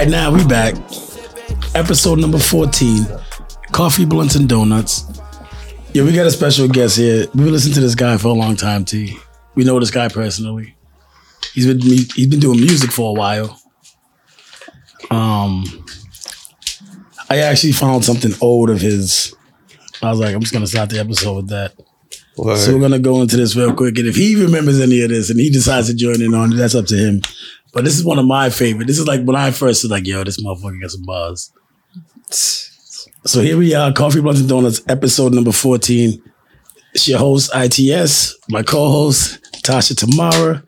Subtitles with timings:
[0.00, 0.74] right, now we back.
[1.74, 3.06] Episode number 14.
[3.70, 5.20] Coffee, blunts, and donuts.
[5.92, 7.26] Yeah, we got a special guest here.
[7.34, 9.18] We've been listening to this guy for a long time, T.
[9.54, 10.74] We know this guy personally.
[11.52, 13.60] He's been he's been doing music for a while.
[15.10, 15.64] Um,
[17.28, 19.34] I actually found something old of his.
[20.02, 21.74] I was like, I'm just gonna start the episode with that.
[22.38, 22.56] Word.
[22.56, 25.28] So we're gonna go into this real quick, and if he remembers any of this
[25.28, 27.22] and he decides to join in on it, that's up to him.
[27.72, 28.86] But this is one of my favorite.
[28.86, 31.52] This is like when I first was like, "Yo, this motherfucker got some bars."
[33.26, 36.22] So here we are, Coffee Blunts and Donuts, episode number fourteen.
[36.94, 40.64] It's your host ITS, my co-host Tasha Tamara,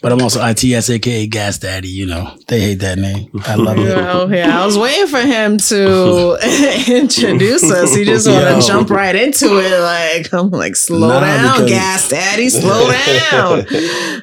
[0.00, 1.88] but I'm also ITS, aka Gas Daddy.
[1.88, 3.28] You know they hate that name.
[3.44, 3.90] I love it.
[3.98, 6.38] Oh, yeah, I was waiting for him to
[6.88, 7.94] introduce us.
[7.94, 8.60] He just want Yo.
[8.60, 9.78] to jump right into it.
[9.80, 12.90] Like, I'm like, slow Nah, down, gas daddy, slow
[13.30, 13.66] down.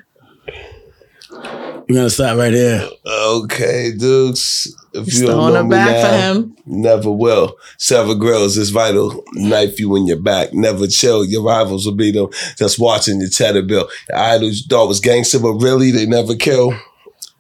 [1.88, 2.88] We're gonna stop right here.
[3.06, 4.76] Okay, dudes.
[4.94, 6.56] If He's you don't throwing know me back now, for him.
[6.66, 7.56] Never will.
[7.78, 9.24] Sever grills is vital.
[9.34, 10.54] Knife you in your back.
[10.54, 11.24] Never chill.
[11.26, 13.90] Your rivals will be them just watching your cheddar bill.
[14.10, 16.74] Your idols thought was gangster, but really they never kill.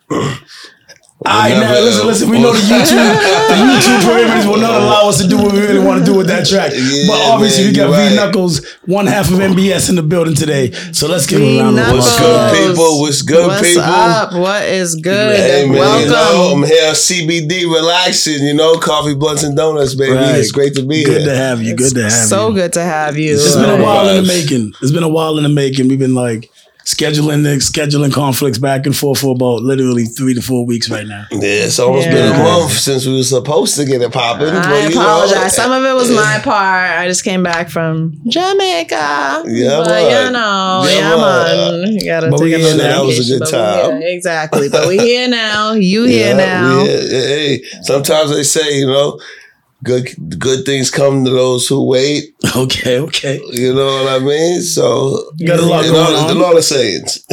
[1.23, 2.29] All right, now Never- listen, listen.
[2.31, 5.59] We know the YouTube, the YouTube parameters will not allow us to do what we
[5.61, 6.71] really want to do with that track.
[6.73, 8.15] Yeah, but obviously, man, we got you're V right.
[8.25, 10.71] Knuckles, one half of NBS in the building today.
[10.93, 12.05] So let's give him a V round of Knuckles.
[12.07, 12.99] What's good, people?
[13.01, 13.83] What's good, What's people?
[13.83, 14.33] up?
[14.33, 15.35] What is good?
[15.35, 16.01] Hey man, Welcome.
[16.01, 20.13] you know, I'm here CBD relaxing, you know, coffee, blunts, and donuts, baby.
[20.15, 20.35] Right.
[20.37, 21.19] It's great to be Good here.
[21.19, 21.75] Good to have you.
[21.75, 22.27] Good to have so you.
[22.29, 23.33] So good to have you.
[23.35, 24.73] It's been a while in the making.
[24.81, 25.87] It's been a while in the making.
[25.87, 26.49] We've been like
[26.95, 31.05] scheduling the scheduling conflicts back and forth for about literally three to four weeks right
[31.07, 31.25] now.
[31.31, 34.47] Yeah, it's almost been a month since we were supposed to get it popping.
[34.49, 35.55] I but, you know, apologize.
[35.55, 36.91] Some of it was my part.
[36.99, 39.43] I just came back from Jamaica.
[39.47, 40.25] Yeah, but man.
[40.27, 41.81] you know, Yeah, yeah, man.
[41.81, 41.91] man.
[41.93, 42.83] You gotta But take we a here now.
[43.01, 44.01] That was a good time.
[44.01, 44.09] here.
[44.09, 44.69] Exactly.
[44.69, 45.73] But we here now.
[45.73, 46.83] You here now.
[46.83, 49.19] we- hey, sometimes they say, you know,
[49.83, 50.09] good
[50.39, 52.35] good things come to those who wait.
[52.55, 53.39] Okay, okay.
[53.51, 54.61] You know what I mean?
[54.61, 56.35] So You got a lot going on.
[56.35, 57.25] A lot of sayings.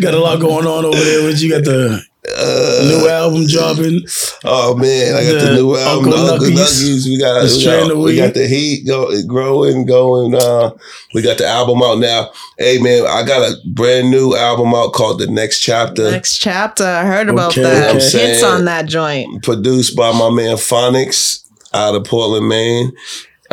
[0.00, 1.24] Got a lot going on over there.
[1.24, 4.00] With you got the Uh, new album dropping.
[4.44, 6.56] Oh man, I got the, The new album, Uncle the Uncle Nuggies.
[6.56, 7.06] Nuggies.
[7.06, 10.34] We got, The we got, we got the heat go, growing, going.
[10.34, 10.70] Uh,
[11.12, 12.30] we got the album out now.
[12.58, 16.84] Hey man, I got a brand new album out called The Next Chapter, Next chapter.
[16.84, 17.96] I heard about Okay, that.
[17.96, 18.28] okay.
[18.28, 19.42] Hits on that joint.
[19.42, 21.40] produced by my man Phonics
[21.74, 22.92] out of Portland, Maine.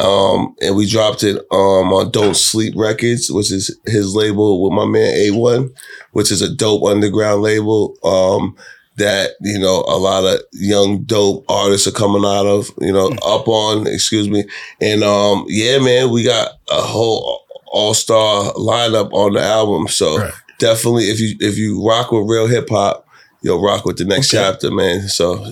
[0.01, 4.73] Um, and we dropped it um on Don't Sleep Records, which is his label with
[4.73, 5.71] my man A1,
[6.11, 7.95] which is a dope underground label.
[8.03, 8.55] Um,
[8.97, 13.07] that you know a lot of young dope artists are coming out of you know
[13.25, 14.43] up on excuse me
[14.81, 20.33] and um yeah man we got a whole all-star lineup on the album so Right.
[20.59, 23.07] definitely if you if you rock with real hip-hop
[23.41, 24.43] you'll rock with the next Okay.
[24.43, 25.51] chapter man so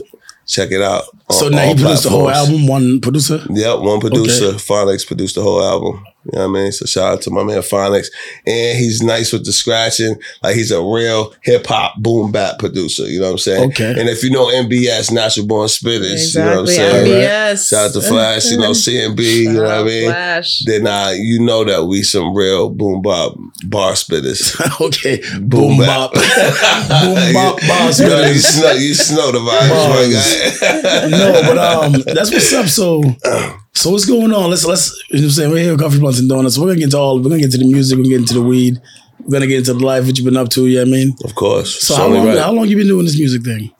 [0.49, 3.39] check it out on So now he produced the whole album, one producer.
[3.49, 4.53] Yep, one producer.
[4.53, 6.03] Phonics produced the whole album.
[6.25, 6.72] You know what I mean?
[6.72, 8.07] So shout out to my man Phonics.
[8.46, 10.19] And he's nice with the scratching.
[10.44, 13.07] Like he's a real hip hop boom bap producer.
[13.07, 13.72] You know what I'm saying?
[13.72, 14.00] Okay.
[14.00, 17.06] And if you know NBS, Natural Born Spitters, you know what I'm saying?
[17.06, 17.69] NBS.
[17.69, 20.09] Shout out to Flash, you know, CMB, you know what I mean?
[20.09, 20.59] Flash.
[20.66, 23.36] Then uh, you know that we some real boom bop
[23.68, 24.59] bar spitters.
[24.81, 28.00] okay, boom bop, boom bop, boss.
[28.00, 31.09] You, know, you, snow, you snow the vibes, my guy.
[31.09, 32.68] no, but um, that's what's up.
[32.68, 33.01] So,
[33.79, 34.50] so what's going on?
[34.50, 34.91] Let's let's.
[35.09, 36.57] You know what I'm saying we're here with coffee blunts and donuts.
[36.57, 37.17] We're gonna get to all.
[37.17, 37.97] We're gonna get to the music.
[37.97, 38.81] We're gonna get into the weed.
[39.22, 40.06] We're gonna get into the life.
[40.06, 40.67] What you've been up to?
[40.67, 41.16] Yeah, I mean.
[41.23, 41.81] Of course.
[41.81, 42.28] So It's how long?
[42.28, 42.38] right.
[42.38, 43.72] How long you been doing this music thing?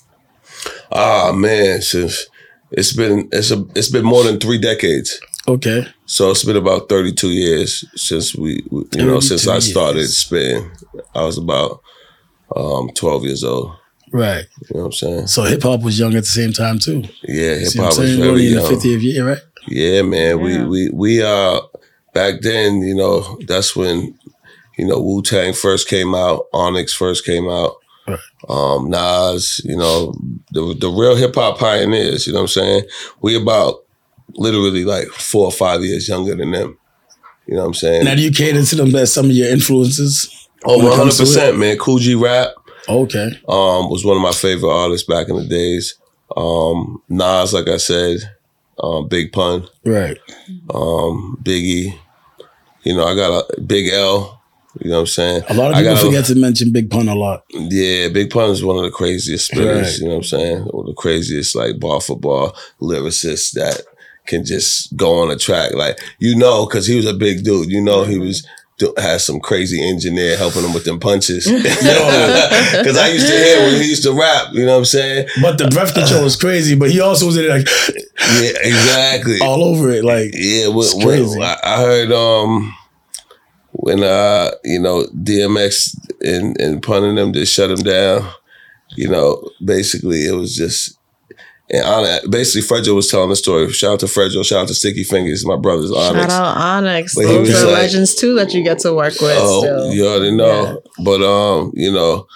[0.92, 2.28] Ah man, since
[2.72, 5.20] it's been it's a it's been more than three decades.
[5.48, 5.86] Okay.
[6.06, 10.00] So it's been about thirty two years since we you know since 32 I started
[10.00, 10.18] years.
[10.18, 10.72] spitting.
[11.14, 11.82] I was about
[12.56, 13.76] um twelve years old.
[14.12, 14.46] Right.
[14.70, 15.28] You know what I'm saying?
[15.28, 17.03] So hip hop was young at the same time too.
[17.23, 19.38] Yeah, hip See what I'm hop was very in the 50th year, right?
[19.70, 20.40] Yeah, man.
[20.40, 20.44] Yeah.
[20.44, 21.62] We we we uh
[22.14, 24.18] back then, you know, that's when
[24.78, 27.76] you know Wu Tang first came out, Onyx first came out,
[28.08, 28.20] Right.
[28.50, 30.14] um, Nas, you know,
[30.52, 32.26] the the real hip hop pioneers.
[32.28, 32.84] You know what I'm saying?
[33.22, 33.76] We about
[34.36, 36.78] literally like four or five years younger than them.
[37.48, 38.06] You know what I'm saying?
[38.06, 40.48] Now, do you cater to them as some of your influences?
[40.66, 41.78] oh, 100 percent, man.
[41.78, 42.50] Kool G Rap
[42.88, 43.28] Okay.
[43.48, 45.96] um, was one of my favorite artists back in the days.
[46.38, 48.18] Um, Nas, like I said,
[48.81, 49.67] um, Big Pun.
[49.85, 50.17] Right.
[50.73, 51.97] um, Biggie.
[52.84, 54.41] You know, I got a Big L.
[54.79, 55.43] You know what I'm saying?
[55.49, 57.43] A lot of people forget to mention Big Pun a lot.
[57.49, 59.53] Yeah, Big Pun is one of the craziest.
[59.55, 59.97] Right.
[59.97, 60.59] You know what I'm saying?
[60.66, 63.81] One of the craziest like ball for bar lyricists that
[64.28, 65.73] can just go on a track.
[65.73, 67.70] Like you know, because he was a big dude.
[67.70, 68.47] You know, he was
[68.79, 71.46] do- had some crazy engineer helping him with them punches.
[72.79, 75.28] Because I used to hear when he used to rap, you know what I'm saying?
[75.41, 76.76] But the breath control was crazy.
[76.76, 77.67] But he also was in it like
[78.41, 79.37] Yeah, exactly.
[79.41, 80.03] all over it.
[80.03, 81.41] Like Yeah, when, It's when- crazy.
[81.41, 82.76] I I heard um
[83.72, 88.28] when uh you know DMX and and punning them to shut him down.
[88.96, 90.97] You know, basically it was just
[91.72, 93.70] and on basically Fredro was telling the story.
[93.72, 96.32] Shout out to Fredro, shout out to Sticky Fingaz, my brother's Onyx.
[96.32, 97.16] Shout out Onyx.
[97.16, 99.38] But Those are like- legends too that you get to work with.
[99.40, 99.94] Oh, still.
[99.94, 100.82] you already know.
[101.04, 102.28] But um, you know,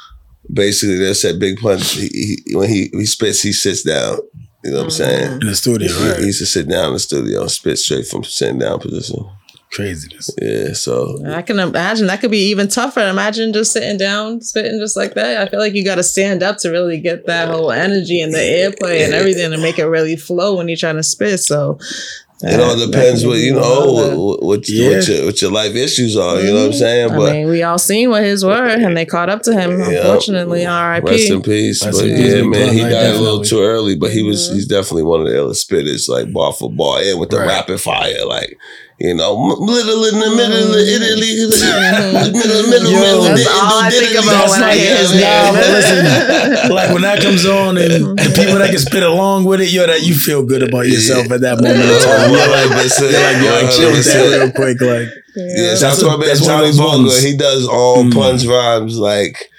[0.52, 2.08] basically they said Big Pun he,
[2.48, 4.20] he, when he he spits, he sits down.
[4.64, 5.42] You know what I'm saying?
[5.42, 8.08] in the studio, He, he used to sit down in the studio and spit straight
[8.08, 9.30] from sitting down position.
[9.74, 10.30] Craziness.
[10.42, 13.02] Yeah, so I can imagine that could be even tougher.
[13.02, 15.42] Imagine just sitting down, spitting just like that.
[15.46, 18.34] I feel like you got to stand up to really get that whole energy and
[18.34, 21.40] the airplay and everything to make it really flow when you're trying to spit.
[21.40, 21.80] So
[22.46, 24.90] It all depends what you know what what, Yeah.
[24.98, 26.40] what, your, what your life issues are.
[26.42, 27.12] You know what I'm saying?
[27.12, 29.80] I But mean, we all seen what his were, and they caught up to him.
[29.80, 30.02] Yeah.
[30.02, 31.32] Unfortunately, rest R.I.P.
[31.32, 31.84] in peace.
[31.86, 33.96] Rest but in peace, yeah, Big man, he right, died a little too early.
[33.96, 34.56] But he was Mm-hmm.
[34.56, 37.48] he's definitely one of the illest spitters, like bar for bar, and with the Right.
[37.48, 38.58] rapid fire, like.
[39.04, 42.32] You know, m- little in the middle of Italy, Mm-hmm.
[42.32, 43.24] middle, middle, Yo, middle.
[43.24, 44.24] That's di- all I do think diddly.
[44.32, 45.54] about when I hear his Nah, name.
[45.60, 49.60] but listen, like when that comes on and the people that can spit along with
[49.60, 52.32] it, yo, that you feel good about yourself at that moment in time.
[52.32, 54.80] You're like, Listen, you're like, yo, like, chill with that real quick.
[54.80, 57.00] Like, Yeah, shout out That's to a- my man that's one of Johnny those Vogel.
[57.04, 57.22] ones.
[57.22, 58.14] He does all Mm.
[58.14, 59.50] puns rhymes like,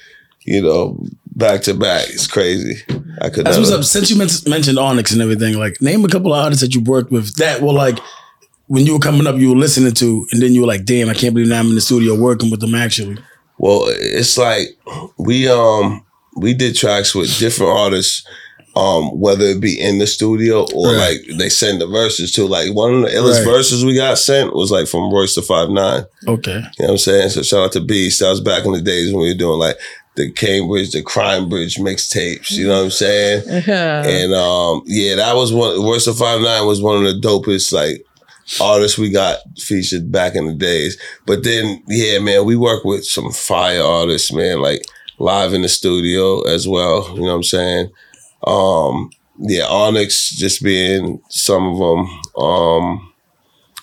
[0.46, 1.04] you know,
[1.36, 2.08] back to back.
[2.08, 2.80] It's crazy.
[3.20, 3.60] I could that's never.
[3.60, 3.84] what's up.
[3.84, 6.80] Since you men- mentioned Onyx and everything, like, name a couple of artists that you
[6.80, 7.98] worked with that were like,
[8.66, 11.08] when you were coming up, you were listening to, and then you were like, damn,
[11.08, 13.18] I can't believe now I'm in the studio working with them actually.
[13.58, 14.68] Well, it's like
[15.18, 16.04] we um
[16.36, 18.26] we did tracks with different artists,
[18.74, 21.20] um, whether it be in the studio or Right.
[21.28, 22.46] like they send the verses to.
[22.46, 23.52] Like one of the illest Right.
[23.52, 26.04] verses we got sent was like from Royce da Five Nine.
[26.26, 26.54] Okay.
[26.56, 27.28] You know what I'm saying?
[27.30, 28.18] So shout out to Beast.
[28.20, 29.76] That was back in the days when we were doing like
[30.16, 32.50] the Cambridge, the Crime Bridge mixtapes.
[32.50, 33.42] You know what I'm saying?
[33.68, 34.04] Yeah.
[34.04, 35.80] And um, yeah, that was one.
[35.80, 38.04] Royce da Five Nine was one of the dopest like
[38.60, 40.98] artists we got featured back in the days.
[41.26, 44.82] But then, yeah, man, we work with some fire artists, man, like
[45.18, 47.08] live in the studio as well.
[47.14, 47.90] You know what I'm saying?
[48.46, 52.42] Um, yeah, Onyx just being some of them.
[52.42, 53.12] Um,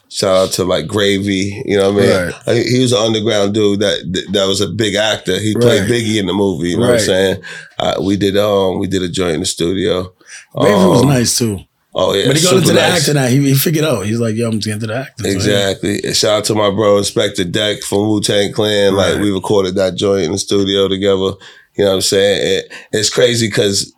[0.10, 1.62] shout out to like Gravy.
[1.66, 2.26] You know what I mean?
[2.26, 2.48] Right.
[2.48, 5.40] Like, he was an underground dude that that was a big actor.
[5.40, 5.90] He played Right.
[5.90, 6.70] Biggie in the movie.
[6.70, 7.44] You know what I'm saying?
[7.80, 10.14] Uh, we did um we did a joint in the studio.
[10.54, 11.60] Was Um, nice too.
[11.94, 13.00] Oh yeah, But he got into the nice.
[13.02, 13.28] acting now.
[13.28, 14.06] He, he figured out.
[14.06, 15.26] He's like, yo, I'm just getting to the acting.
[15.26, 15.36] So, yeah.
[15.36, 16.02] Exactly.
[16.04, 18.96] And shout out to my bro Inspectah Deck from Wu Tang Clan.
[18.96, 21.34] Like we recorded that joint in the studio together.
[21.76, 22.60] You know what I'm saying?
[22.60, 23.94] It, it's crazy because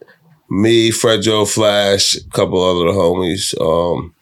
[0.50, 4.14] me, Fredro Flash, a couple other homies, um,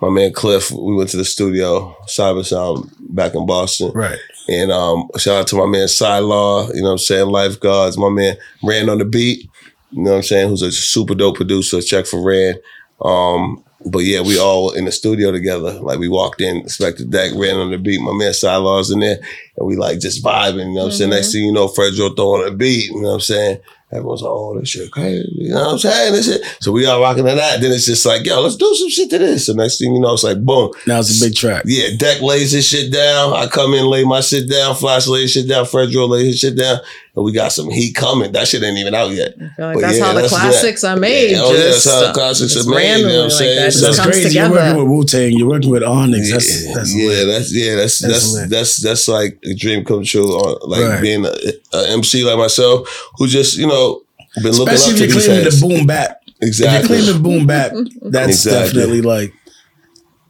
[0.00, 3.92] my man Cliff, we went to the studio, Cyber Sound back in Boston.
[3.92, 4.18] Right.
[4.48, 8.08] And um, shout out to my man Law, you know what I'm saying, Lifeguards, my
[8.08, 9.48] man Ran on the beat,
[9.90, 11.80] you know what I'm saying, who's a super dope producer.
[11.80, 12.54] Check for Ran.
[13.00, 15.72] Um, but yeah, we all in the studio together.
[15.74, 18.00] Like we walked in, expected Deck ran on the beat.
[18.00, 19.18] My man Law's in there,
[19.56, 20.70] and we like just vibing.
[20.70, 21.10] You know what I'm saying?
[21.10, 22.90] Next thing you know, Fredro throwing a beat.
[22.90, 23.58] You know what I'm saying?
[23.90, 26.12] Everyone's like, "Oh, this shit crazy." You know what I'm saying?
[26.12, 26.56] This shit.
[26.60, 27.60] So we all rocking to that.
[27.60, 30.00] Then it's just like, "Yo, let's do some shit to this." So next thing you
[30.00, 30.72] know, it's like, boom.
[30.86, 31.62] Now it's a big track.
[31.64, 33.32] Yeah, Deck lays his shit down.
[33.32, 34.74] I come in, lay my shit down.
[34.74, 35.64] Flash lays his shit down.
[35.64, 36.80] Fredro lays his shit down.
[37.18, 38.30] And we got some heat coming.
[38.30, 39.34] That shit ain't even out yet.
[39.58, 40.38] Like that's yeah, how the that's that.
[40.40, 41.32] classics are made.
[41.32, 43.56] Yeah, oh, yeah, that's how the classics are made, you know what I'm like saying?
[43.56, 43.64] that.
[43.72, 44.38] Just That's comes crazy.
[44.38, 45.32] You're working with Wu Tang.
[45.32, 46.30] You're working with Onyx.
[46.30, 48.50] That's that's yeah, that's yeah, that's That's that's lit.
[48.50, 50.26] that's that's, like a dream come true.
[50.30, 51.02] On like Right.
[51.02, 51.32] being a,
[51.74, 54.02] a MC like myself, who just you know
[54.36, 55.44] been looking Especially up if to you're these claiming
[55.74, 56.20] the boom bap.
[56.40, 56.96] If Exactly.
[56.98, 57.72] you're claiming boom bap,
[58.02, 58.60] that's Exactly.
[58.80, 59.32] definitely like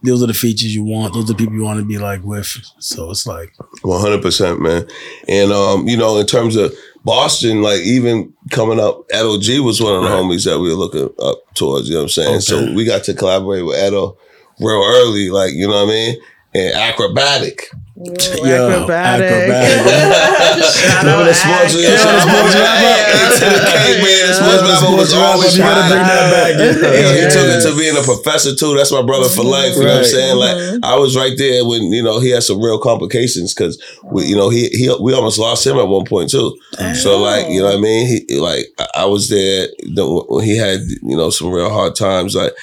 [0.03, 1.13] those are the features you want.
[1.13, 2.45] Those are the people you want to be like with.
[2.79, 4.87] So it's like One hundred percent, man.
[5.27, 9.81] And um, you know, in terms of Boston, like even coming up, Edo G was
[9.81, 10.15] one of the Right.
[10.23, 11.87] homies that we were looking up towards.
[11.89, 12.41] You know what I'm saying?
[12.41, 14.17] So we got to collaborate with Edo
[14.59, 16.21] real early, like you know what I mean.
[16.55, 17.69] And acrobatic.
[17.99, 19.27] Yo, acrobatic.
[19.27, 20.63] acrobatic.
[20.63, 22.79] Shout out the sports, Ac- yeah, shout out sports to up.
[22.79, 23.99] Yeah, to the cake,
[24.31, 25.55] sports wrap up was sports wrap always up.
[25.55, 26.51] You gotta bring that back.
[26.55, 28.75] He took it to being a professor too.
[28.77, 29.75] That's my brother for life.
[29.75, 30.37] You know what I'm saying?
[30.37, 30.85] Like mm-hmm.
[30.85, 33.75] I was right there when you know he had some real complications because
[34.05, 36.57] we, you know, he he we almost lost him at one point too.
[36.95, 38.07] So like you know what I mean?
[38.07, 42.33] He like I- I was there when he had you know some real hard times
[42.35, 42.53] like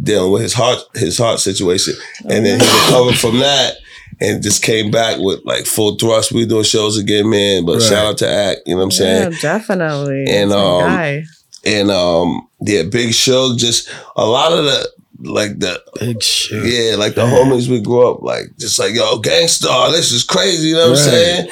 [0.00, 1.94] dealing with his heart his heart situation,
[2.28, 3.74] and then he recovered from that.
[4.20, 6.32] And just came back with like full thrust.
[6.32, 7.64] We doing shows again, man.
[7.66, 7.82] But Right.
[7.82, 9.32] shout out to Act, you know what I'm saying?
[9.32, 10.20] Yeah, definitely.
[10.28, 11.22] And, It's um, guy.
[11.64, 14.88] and um yeah, Big Shug, just a lot of the
[15.20, 16.64] like the Big shit.
[16.64, 20.22] yeah, like the homies we grew up like just like yo, Gang Starr, this is
[20.24, 21.48] crazy, you know what I'm saying?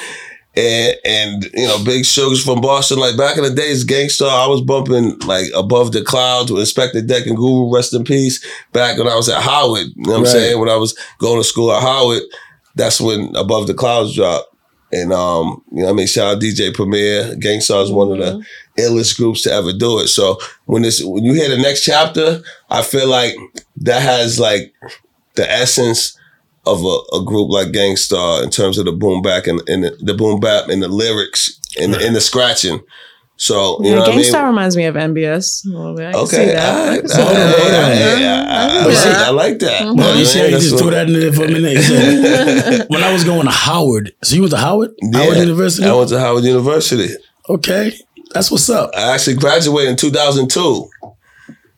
[0.55, 4.29] And and you know, Big Shug's from Boston, like back in the days, Gang Starr,
[4.45, 8.43] I was bumping like above the clouds with Inspectah Deck and Guru, rest in peace.
[8.71, 10.59] Back when I was at Howard, you know what I'm saying?
[10.59, 12.21] When I was going to school at Howard,
[12.75, 14.49] that's when Above the Clouds dropped.
[14.91, 17.35] And um, you know, I mean, shout out DJ Premier.
[17.35, 18.45] Gang Starr is one of the
[18.77, 20.07] illest groups to ever do it.
[20.07, 23.33] So when this when you hear the next chapter, I feel like
[23.77, 24.71] that has like
[25.35, 26.17] the essence
[26.65, 29.97] of a, a group like Gangstar in terms of the boom back and, and the,
[29.99, 32.79] the boom bap and the lyrics and, the, and the scratching.
[33.35, 34.49] So you Yeah, know what I Gang Starr mean?
[34.51, 35.65] reminds me of NBS.
[35.65, 36.15] a little bit.
[36.15, 37.03] I Okay, that.
[37.15, 39.29] I I, Yeah.
[39.31, 39.81] Like that.
[39.81, 39.85] Mhm.
[39.85, 41.47] Well, you know what I see, you just what- threw that in there for a
[41.47, 41.73] minute.
[41.77, 44.91] You said, when I was going to Howard, so you went to Howard?
[45.13, 45.87] Howard University?
[45.87, 47.13] I went to Howard University.
[47.49, 47.93] Okay.
[48.33, 48.91] That's what's up.
[48.95, 50.89] I actually graduated in 2002.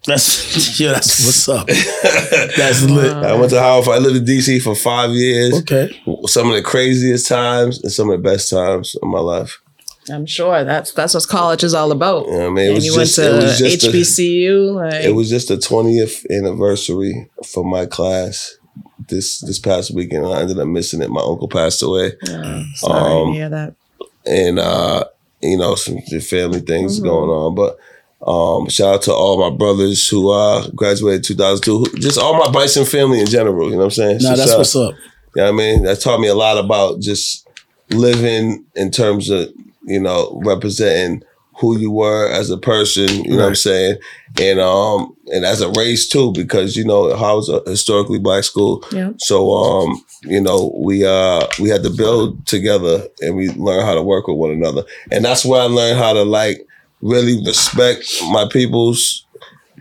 [0.07, 1.67] That's yeah, that's what's up.
[2.57, 3.11] That's lit.
[3.11, 3.87] I went to Howard.
[3.87, 5.55] I lived in DC for five years.
[5.61, 5.99] Okay.
[6.27, 9.59] Some of the craziest times and some of the best times of my life.
[10.11, 12.27] I'm sure that's that's what college is all about.
[12.27, 12.57] You I mean?
[12.57, 14.75] It and was you just, went it to was just a- HBCU.
[14.75, 18.57] like It was just the 20th anniversary for my class
[19.09, 20.25] this this past weekend.
[20.27, 21.09] I ended up missing it.
[21.09, 22.13] My uncle passed away.
[22.27, 23.73] Yeah, sorry Um, to hear that.
[24.25, 25.05] And uh,
[25.41, 27.03] you know, some family things Mhm.
[27.03, 27.55] going on.
[27.55, 27.77] But
[28.27, 31.97] um, shout out to all my brothers who uh, graduated 2002.
[31.99, 33.65] Just all my Bison family in general.
[33.69, 34.17] You know what I'm saying?
[34.21, 34.93] Nah, So that's shout- what's up.
[35.35, 35.83] You know what I mean?
[35.83, 37.45] That taught me a lot about just
[37.91, 39.49] living in terms of,
[39.85, 41.23] you know, representing
[41.59, 43.97] who you were as a person, you know what I'm saying?
[44.41, 48.83] And um and as a race too, because you know Howard's a historically black school.
[48.91, 49.13] Yeah.
[49.19, 53.93] So um, you know, we uh we had to build together and we learned how
[53.93, 54.83] to work with one another.
[55.11, 56.67] And that's where I learned how to like
[57.01, 59.25] really respect my people's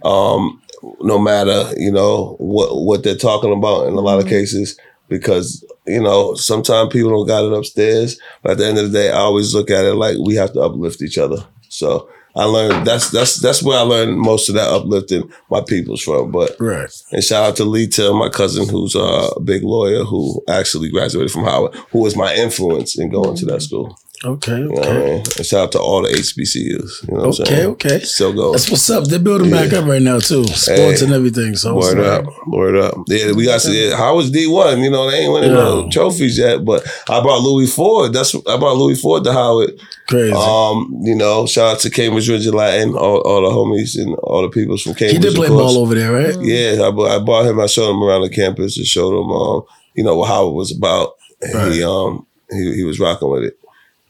[0.05, 0.61] um
[1.01, 4.29] no matter, you know, what what they're talking about in a lot of Mhm.
[4.29, 8.91] cases because you know sometimes people don't got it upstairs but at the end of
[8.91, 11.37] the day i always look at it like we have to uplift each other.
[11.69, 16.03] So i learned that's that's that's where i learned most of that uplifting my peoples
[16.03, 16.91] from but Right.
[17.13, 21.31] and shout out to Lita, my cousin who's uh, a big lawyer who actually graduated
[21.31, 24.59] from howard who was my influence in going to that school Okay.
[24.59, 25.11] you know what I Okay.
[25.11, 25.23] mean?
[25.37, 27.45] and shout out to all the hbcus you know what i'm Okay.
[27.45, 27.99] saying Okay.
[28.01, 29.05] still going That's what's up.
[29.05, 30.45] They're building back up right now too.
[30.45, 31.05] Sports Hey.
[31.05, 31.57] and everything.
[31.57, 32.95] So Word up, word up.
[33.09, 34.81] Yeah, we got to yeah, Howard's D one.
[34.83, 38.13] You know, they ain't winning no trophies yet, but I brought Louis Ford.
[38.13, 39.73] That's I brought Louis Ford to Howard.
[40.09, 40.33] crazy.
[40.33, 44.43] Um, you know, shout out to Cambridge Rindge Latin, all, all the homies and all
[44.43, 45.13] the people from Cambridge.
[45.13, 46.37] he did play ball over there, right?
[46.41, 47.59] Yeah, I, I brought him.
[47.61, 49.63] I showed him around the campus and showed him, um,
[49.95, 51.15] you know, what Howard was about.
[51.43, 53.59] And he um he he was rocking with it,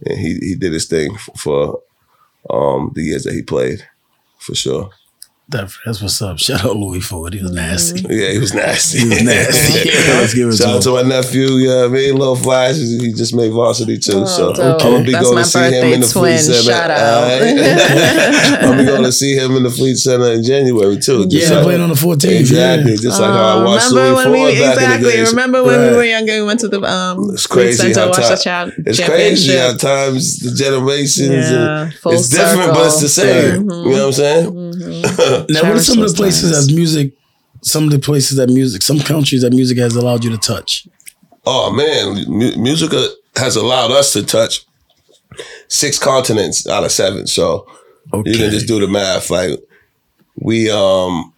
[0.07, 1.83] and he he did his thing for, for
[2.51, 3.87] um the years that he played,
[4.39, 4.91] for sure.
[5.51, 6.39] That, that's what's up.
[6.39, 7.35] Shout out Louis Ford.
[7.35, 8.01] He was nasty.
[8.09, 9.01] Yeah, he was nasty.
[9.01, 9.89] He was nasty.
[9.91, 11.47] Yeah, let's give it Shout out to to my nephew.
[11.61, 12.77] Yeah, I mean, little Flash.
[12.77, 14.23] He just made varsity too.
[14.23, 14.81] Oh, so dope.
[14.83, 16.39] I'm gonna be That's going to see him in the twin.
[16.39, 16.63] Fleet Center.
[16.63, 17.25] Shout out.
[17.25, 17.59] Alright?
[18.65, 21.27] I'm be going to see him in the Fleet Center in January too.
[21.29, 22.41] Just they're like- playing on the 14th.
[22.41, 22.93] exactly.
[22.93, 22.97] Yeah.
[23.03, 25.21] Just like how I Oh, watched remember Louis when Ford we back in the exactly
[25.31, 25.91] remember when Right.
[25.91, 28.37] we were younger we went to the um It's crazy center how watch ti- the
[28.37, 29.07] cha- It's championship.
[29.07, 31.51] crazy how times the generations.
[31.51, 33.61] Yeah, and full it's different, but it's the same.
[33.61, 34.64] You know what I'm saying?
[35.49, 37.13] Now, what are some of the places those that music,
[37.63, 40.87] some of the places that music, some countries that music has allowed you to touch?
[41.47, 44.65] Oh man, mu- music uh, has allowed us to touch
[45.69, 47.27] six continents out of seven.
[47.27, 47.67] So
[48.13, 48.31] Okay.
[48.31, 49.31] you can just do the math.
[49.31, 49.59] Like
[50.37, 51.33] we um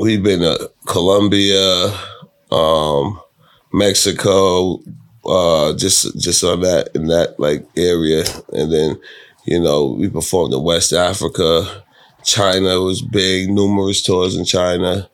[0.00, 1.92] we've been to Colombia,
[2.50, 3.18] um,
[3.72, 4.80] Mexico,
[5.24, 9.00] uh, just just on that in that like area, and then
[9.46, 11.82] you know we performed in West Africa.
[12.24, 15.08] China was big, numerous tours in China,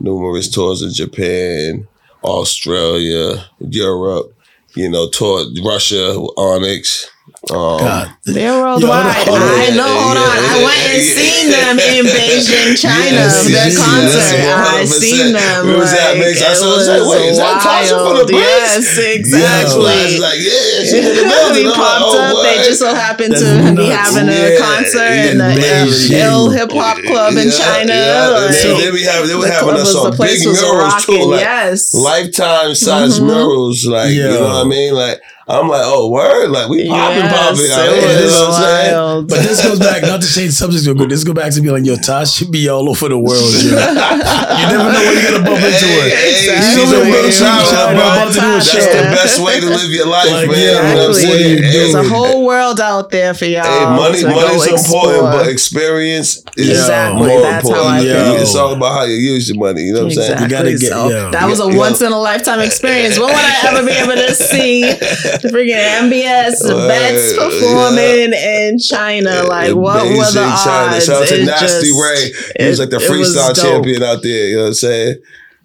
[0.00, 1.86] numerous tours in Japan,
[2.24, 4.32] Australia, Europe.
[4.74, 7.10] You know, toured Russia, Onyx.
[7.46, 8.10] Um, God.
[8.26, 9.22] They're Yo, worldwide.
[9.22, 9.86] hold on, I know.
[9.86, 10.34] Hold on.
[10.34, 11.14] yeah, I went and yeah.
[11.14, 13.22] seen them in Beijing, China.
[13.22, 14.34] Yes, their yes, concert.
[14.34, 14.98] I yes, 100%.
[14.98, 15.58] seen them.
[15.70, 16.42] We was at like, Mix.
[16.42, 18.34] I it saw- I was said, wait, is that Tasha from the wild.
[18.34, 18.42] Brits?
[18.42, 19.78] Yes, Yeah, exactly.
[19.78, 21.22] Flash like, yeah, she in the
[21.54, 22.42] we popped oh, up.
[22.42, 23.94] They just so happened That's to be nuts.
[23.94, 27.94] having a concert in in the ill hip hop club in China.
[27.94, 28.26] yeah.
[28.42, 30.98] like, So they, be having, they were the having us on place big was murals
[31.06, 31.94] too, rocking, like yes.
[31.94, 33.26] lifetime size Mhm.
[33.30, 33.86] murals.
[33.86, 34.94] Like you know what I mean?
[34.98, 37.70] Like I'm like, oh, word, like we popping, Yes, popping.
[37.70, 38.94] out it here, you know what I'm saying?
[38.98, 39.28] wild.
[39.30, 41.08] But this goes back, not to change subjects real quick.
[41.08, 43.38] This goes back to be like, yo, Tosh should be all over the world.
[43.62, 43.70] Yo.
[43.70, 46.66] you never know when you're gonna bump into Hey, hey, Exactly.
[46.82, 47.62] she's a world Yeah.
[47.62, 48.02] traveler, bro.
[48.10, 48.80] About to do a That's show.
[48.90, 50.58] the best way to live your life, Like, man.
[50.58, 51.62] yeah, You know what I'm saying?
[51.62, 53.62] There's a whole world out there for y'all.
[53.62, 55.22] Hey, money, to go money's important, explore.
[55.30, 58.34] but experience is Exactly, more that's how I important.
[58.34, 58.42] feel.
[58.42, 59.82] It's all about how you use your money.
[59.82, 60.32] You know what I'm saying?
[60.42, 60.42] Exactly.
[60.42, 61.30] You gotta get- so yeah.
[61.30, 63.14] that was a once in a lifetime experience.
[63.16, 68.78] When would I ever be able to see the freaking NBS Right, Vets performing in
[68.78, 69.42] China?
[69.44, 70.94] Like, what were the Beijing, China.
[70.96, 71.04] odds?
[71.06, 72.32] Shout out to It Nasty just- Ray.
[72.64, 74.48] He was like the freestyle champion out there.
[74.48, 75.16] You know what I'm saying?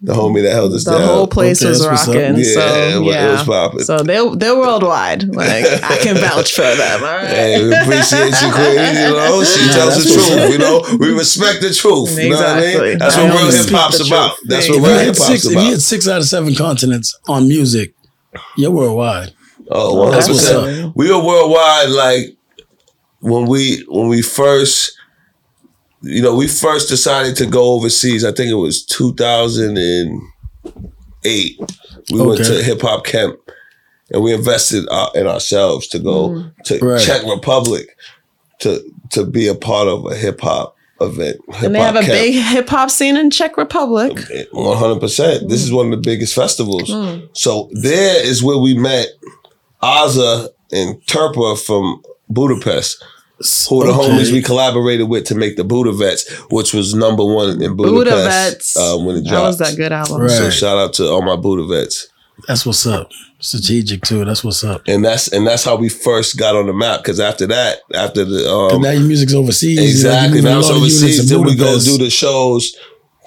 [0.04, 1.00] The homie that held us The down.
[1.02, 2.14] The whole place Okay, was that's what's up.
[2.16, 2.34] rocking.
[2.36, 3.78] Yeah, so it was- it was popping.
[3.84, 5.32] So they're they're worldwide.
[5.32, 7.04] Like I can vouch for them.
[7.04, 7.28] All right.
[7.28, 8.72] Hey, we appreciate you, Queen.
[8.98, 10.50] You know, she Yeah, tells the that's truth.
[10.50, 12.18] You know, we respect the truth.
[12.18, 12.88] You know what I Exactly.
[12.88, 12.98] mean?
[12.98, 14.36] That's I what real always hip hop's about.
[14.48, 15.70] That's If what If real you, hip hop's six, if you about.
[15.70, 17.94] hit six out of seven continents on music,
[18.56, 19.30] you're worldwide.
[19.74, 20.92] Oh, 100 That's what's percent.
[20.96, 21.88] We were worldwide.
[21.90, 22.36] Like
[23.20, 24.96] when we when we first,
[26.02, 28.24] you know, we first decided to go overseas.
[28.24, 30.22] I think it was two thousand and
[31.24, 31.58] eight.
[32.12, 33.38] We went to hip hop camp,
[34.10, 37.00] and we invested uh, in ourselves to go to Right.
[37.00, 37.96] Czech Republic
[38.60, 41.40] to to be a part of a hip hop event.
[41.62, 44.18] And they have a big hip hop scene in Czech Republic.
[44.52, 45.48] One hundred percent.
[45.48, 46.90] This is one of the biggest festivals.
[46.90, 47.28] Mm.
[47.36, 49.08] So there is where we met
[49.82, 53.02] Aza and Turpa from Budapest,
[53.68, 54.08] who are the Okay.
[54.10, 57.94] homies we collaborated with to make the Buddha Vets, which was number one in Budapest
[57.94, 58.76] Buddha Vets.
[58.76, 60.22] uh, when it That was that good album.
[60.22, 60.30] Right.
[60.30, 62.08] So shout out to all my Buddha Vets.
[62.48, 63.10] That's what's up.
[63.40, 64.24] Strategic too.
[64.24, 64.82] That's what's up.
[64.86, 67.00] And that's and that's how we first got on the map.
[67.02, 69.78] Because after that, after the um, now your music's overseas.
[69.80, 70.38] Exactly.
[70.40, 71.28] You're moving Now a it's lot of units overseas.
[71.28, 72.74] Then we go do the shows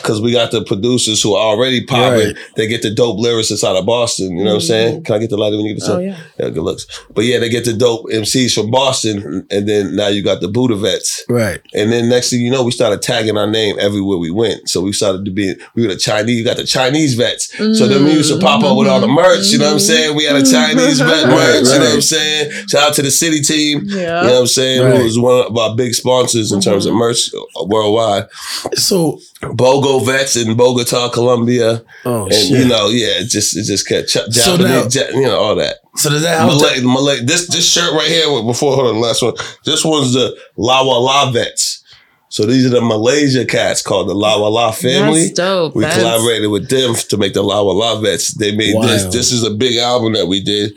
[0.05, 2.27] because we got the producers who are already popping.
[2.27, 2.37] Right.
[2.55, 4.37] They get the dope lyricists out of Boston.
[4.37, 4.93] You know what I'm saying?
[4.93, 5.03] Mm-hmm.
[5.03, 6.03] Can I get the lighter when you get the Oh, song?
[6.03, 6.17] yeah.
[6.37, 6.85] yeah, good looks.
[7.15, 10.47] But yeah, they get the dope MCs from Boston, and then now you got the
[10.47, 11.25] Buddha vets.
[11.27, 11.59] Right.
[11.73, 14.69] And then next thing you know, we started tagging our name everywhere we went.
[14.69, 17.55] So we started to be, we were the Chinese, you got the Chinese vets.
[17.57, 19.77] So then we used to pop up with all the merch, you know what I'm
[19.77, 19.85] mm-hmm.
[19.85, 20.15] saying?
[20.15, 22.51] We had a Chinese vet merch, Right, you know what I'm saying?
[22.67, 23.81] Shout out to the city team.
[23.85, 24.21] Yeah.
[24.21, 24.83] You know what I'm saying?
[24.83, 24.97] Right.
[24.97, 26.99] Who was one of our big sponsors in terms of mm-hmm.
[26.99, 28.29] merch uh, worldwide.
[28.75, 31.83] So, Bogo vets in Bogota, Colombia.
[32.05, 32.49] oh And shit.
[32.59, 35.55] you know, yeah, it just it just kept ch- So now- Ja- you know, all
[35.55, 35.77] that.
[35.95, 36.53] so does that help?
[36.53, 39.33] Malay, Malay, this this shirt right here, before hold on, last one.
[39.65, 41.81] This one's the Lawa La vets.
[42.29, 45.25] So these are the Malaysia cats called the Lawa La family.
[45.27, 45.75] That's dope.
[45.75, 48.33] We That's- collaborated with them to make the Lawa La vets.
[48.33, 49.05] They made this.
[49.05, 50.73] This is a big album that we did.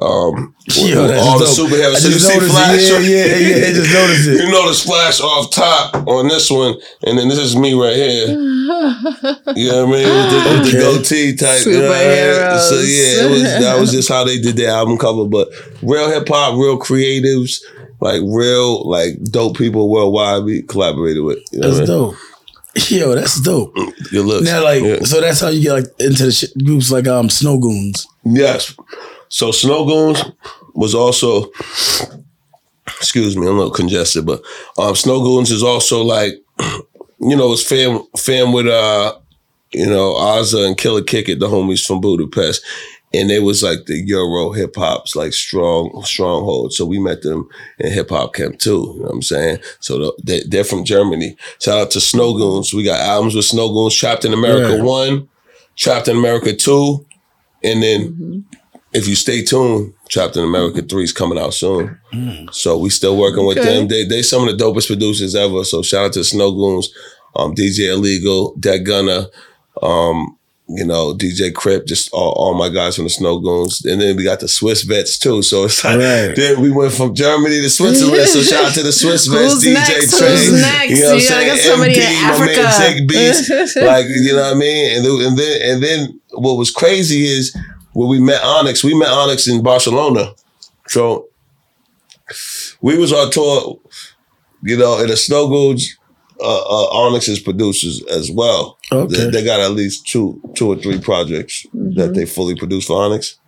[0.00, 1.48] Um, with Yo, that's all dope.
[1.48, 1.94] the superheroes.
[1.94, 2.54] I So you just see noticed it.
[2.54, 2.80] Flash.
[2.90, 4.44] Yeah, yeah, yeah, I just noticed it.
[4.44, 6.74] You notice Flash off top on this one,
[7.06, 8.26] and then this is me right here.
[9.56, 10.08] You know what I mean?
[10.08, 11.66] With the, with the goatee type.
[11.66, 12.08] You know what I mean?
[12.08, 12.68] Superheroes.
[12.68, 15.26] So yeah, it was that was just how they did their album cover.
[15.26, 15.48] But
[15.82, 17.60] real hip hop, real creatives,
[18.00, 21.38] like real like dope people worldwide we collaborated with.
[21.52, 22.10] You know That's what I mean?
[22.10, 22.90] dope.
[22.90, 23.74] Yo, that's dope.
[23.74, 24.46] Good looks.
[24.46, 25.00] Now, like, Yeah.
[25.02, 28.06] so that's how you get like into the shit, groups like um Snow Goons.
[28.24, 28.74] Yes.
[29.30, 30.22] So Snow Goons
[30.74, 31.50] was also,
[32.86, 34.42] excuse me, I'm a little congested, but
[34.76, 36.34] um, Snow Goons is also like,
[37.20, 39.16] you know, it's fam fam with uh,
[39.72, 42.62] you know, Ozza and Killer Kick It, the homies from Budapest.
[43.12, 46.72] And they was like the Euro hip hop's like strong stronghold.
[46.72, 48.92] So we met them in hip hop camp too.
[48.94, 49.58] You know what I'm saying?
[49.80, 51.36] So the, they, they're from Germany.
[51.60, 52.72] Shout out to Snow Goons.
[52.72, 54.84] We got albums with Snow Goons, Trapped in America Right.
[54.84, 55.28] 1,
[55.76, 57.06] Trapped in America 2,
[57.64, 58.44] and then
[58.92, 61.96] if you stay tuned, Trapped in America 3 is coming out soon.
[62.52, 63.68] So we still working with Okay.
[63.78, 63.86] them.
[63.88, 65.62] They they some of the dopest producers ever.
[65.64, 66.88] So shout out to Snow Goons,
[67.36, 69.26] um, DJ Illegal, Det Gunner,
[69.82, 70.36] um,
[70.68, 73.84] you know, DJ Crip, just all, all my guys from the Snow Goons.
[73.84, 75.42] And then we got the Swiss vets too.
[75.42, 76.34] So it's like Right.
[76.34, 78.28] then we went from Germany to Switzerland.
[78.28, 80.18] so shout out to the Swiss vets, DJ next?
[80.18, 80.90] Who's next?
[80.90, 81.56] You know what I'm saying?
[81.58, 82.82] somebody in MP, my man Africa.
[82.82, 83.76] Jake Beats.
[83.76, 84.96] like, you know what I mean?
[84.96, 87.56] And, and then and then what was crazy is
[87.92, 90.34] when we met Onyx, we met Onyx in Barcelona.
[90.88, 91.28] So
[92.80, 93.78] we was on tour,
[94.62, 95.96] you know, and the Snow Goons,
[96.40, 98.78] uh, uh, Onyx is producers as well.
[98.92, 99.14] Okay.
[99.14, 103.02] They, they got at least two, two or three projects that they fully produce for
[103.02, 103.38] Onyx.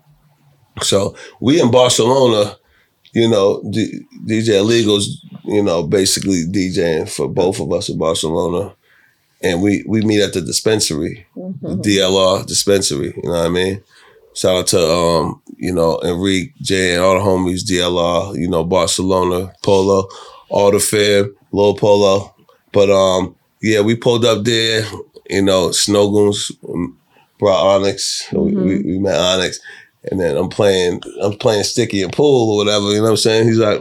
[0.83, 2.57] So we in Barcelona,
[3.13, 8.75] you know, D- DJ Illegal's, you know, basically DJing for both of us in Barcelona.
[9.43, 13.83] And we we meet at the dispensary, the DLR dispensary, you know what I mean?
[14.35, 18.65] Shout out to um, you know, Enrique, Jay, and all the homies, DLR, you know,
[18.65, 20.09] Barcelona, Polo,
[20.49, 22.35] all the fam, Lil Polo.
[22.73, 24.85] But um, yeah, we pulled up there,
[25.29, 26.99] you know, Snow Goons um,
[27.39, 28.29] brought Onyx.
[28.33, 29.61] We, we, we met Onyx.
[30.11, 32.91] and then I'm playing I'm playing sticky and pool or whatever.
[32.91, 33.49] You know what I'm saying?
[33.49, 33.81] He's like,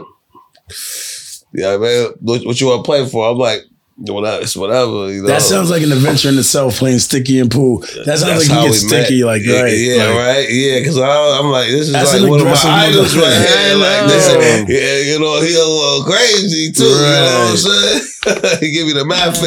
[1.54, 3.28] yeah, man, what, what you want to play for?
[3.28, 3.62] I'm like.
[3.96, 5.12] Whatever, it's whatever.
[5.12, 5.28] You know?
[5.28, 7.78] That sounds like an adventure in itself, playing sticky and pool.
[7.80, 8.74] That sounds That's like you get we met.
[8.74, 10.78] sticky, like yeah, right, yeah, like, right, yeah.
[10.80, 13.66] Because I'm like, this is like one of my idols right motherfucker.
[13.66, 13.76] here.
[13.76, 14.40] Like I this, know.
[14.74, 16.84] yeah, you know, he a little crazy too.
[16.84, 18.58] You know what I'm saying?
[18.60, 19.40] he give me the mad Yes.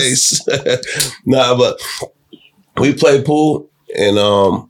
[0.45, 1.19] face.
[1.25, 1.79] nah, but
[2.77, 4.69] we played pool, and um,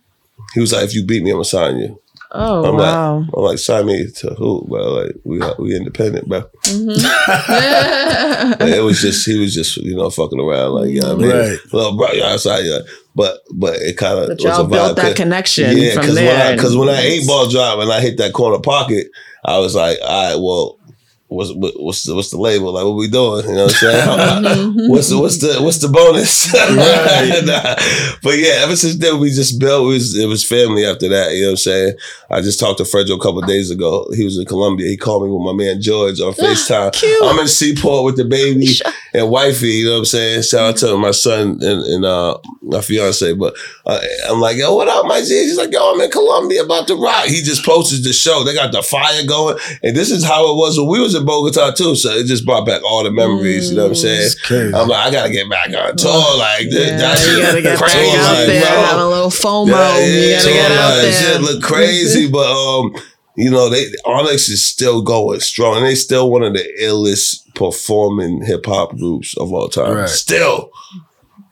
[0.53, 1.99] he was like, "If you beat me, I'm gonna sign you."
[2.37, 3.17] Oh I'm wow.
[3.19, 4.65] like, I'm like, sign me to who?
[4.69, 6.41] But like, we we independent, bro.
[6.65, 8.55] Mhm.
[8.59, 11.29] And it was just he was just you know fucking around like yeah, I mean,
[11.29, 11.57] Right.
[11.71, 12.79] well, bro, yeah, outside, yeah.
[13.15, 16.41] But but it kind of but was y'all a built that connection yeah, because when.
[16.41, 19.07] I because when I eight ball drop and I hit that corner pocket,
[19.43, 20.79] I was like, all right, well,
[21.27, 22.71] what's what's the, what's the label?
[22.73, 23.45] Like, what we doing?
[23.47, 24.05] You know what I'm saying?
[24.75, 24.89] Mhm.
[24.89, 26.53] what's the what's the what's the bonus?
[26.53, 27.41] Right.
[27.45, 27.75] Nah.
[28.23, 29.83] But yeah, ever since then we just built.
[29.85, 31.33] It was it was family after that.
[31.33, 31.93] You know what I'm saying?
[32.29, 34.07] I just talked to Fredro a couple of days ago.
[34.15, 34.87] He was in Colombia.
[34.87, 36.91] He called me with my man George on Facetime.
[36.93, 37.17] cute.
[37.23, 38.67] I'm in Seaport with the baby
[39.13, 40.41] and wifey, you know what I'm saying?
[40.43, 43.33] Shout out to my son and, and uh, my fiance.
[43.33, 45.27] But uh, I'm like, yo, what up, my G?
[45.29, 47.25] He's like, yo, I'm in Colombia about to rock.
[47.25, 48.43] He just posted the show.
[48.43, 49.57] They got the fire going.
[49.83, 51.95] And this is how it was when we was in Bogota too.
[51.95, 54.31] So it just brought back all the memories, you know what I'm saying?
[54.43, 54.73] Crazy.
[54.73, 56.37] I'm like, I gotta get back on tour.
[56.37, 58.83] Like, Yeah, that you shit gotta get back out there, bro.
[58.83, 59.67] have a little FOMO.
[59.69, 61.13] Yeah, you yeah, gotta get out there.
[61.13, 62.95] Shit look crazy, but um,
[63.37, 67.53] you know, they Onyx is still going strong, and they still one of the illest
[67.55, 69.93] performing hip hop groups of all time.
[69.95, 70.09] Right.
[70.09, 70.71] Still,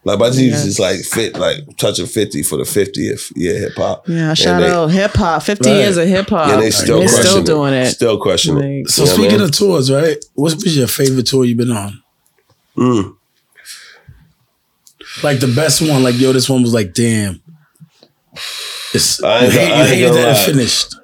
[0.04, 0.68] like my Jesus Yeah.
[0.68, 4.08] is like fit, like touching fifty for the fiftieth year hip hop.
[4.08, 5.42] Yeah, shout they- out hip hop.
[5.42, 5.76] Fifty Right.
[5.78, 6.48] years of hip hop.
[6.48, 7.46] Yeah, they still They're still it.
[7.46, 7.86] doing it.
[7.90, 8.78] Still crushing it.
[8.84, 9.44] Like, So You know what I speaking mean?
[9.48, 10.24] of tours, right?
[10.34, 12.02] What was your favorite tour you've been on?
[12.76, 13.14] Mm.
[15.22, 17.40] Like the best one, like yo, this one was like, damn.
[18.92, 20.42] It's I ain't you gonna- hate, I you ain't hated gonna that lie.
[20.42, 20.96] it finished.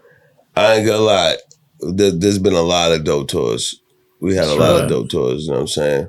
[0.56, 1.36] I ain't gonna lie.
[1.80, 3.76] There, there's been a lot of dope tours.
[4.20, 5.44] We had a lot of dope tours.
[5.44, 6.08] You know what I'm saying?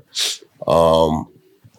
[0.67, 1.27] Um,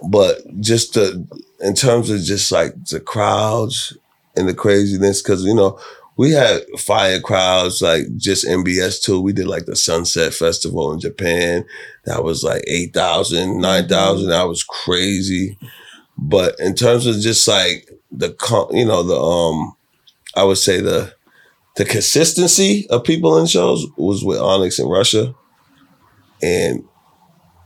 [0.08, 1.26] but just the
[1.60, 3.96] in terms of just like the crowds
[4.36, 5.78] and the craziness, because you know
[6.16, 9.20] we had fire crowds like just NBS too.
[9.20, 11.64] We did like the Sunset Festival in Japan.
[12.04, 14.28] That was like 8,000, 9,000.
[14.28, 15.56] That was crazy.
[16.18, 19.74] But in terms of just like the con- you know the um,
[20.36, 21.14] I would say the
[21.76, 25.34] the consistency of people in shows was with Onyx in Russia,
[26.42, 26.84] and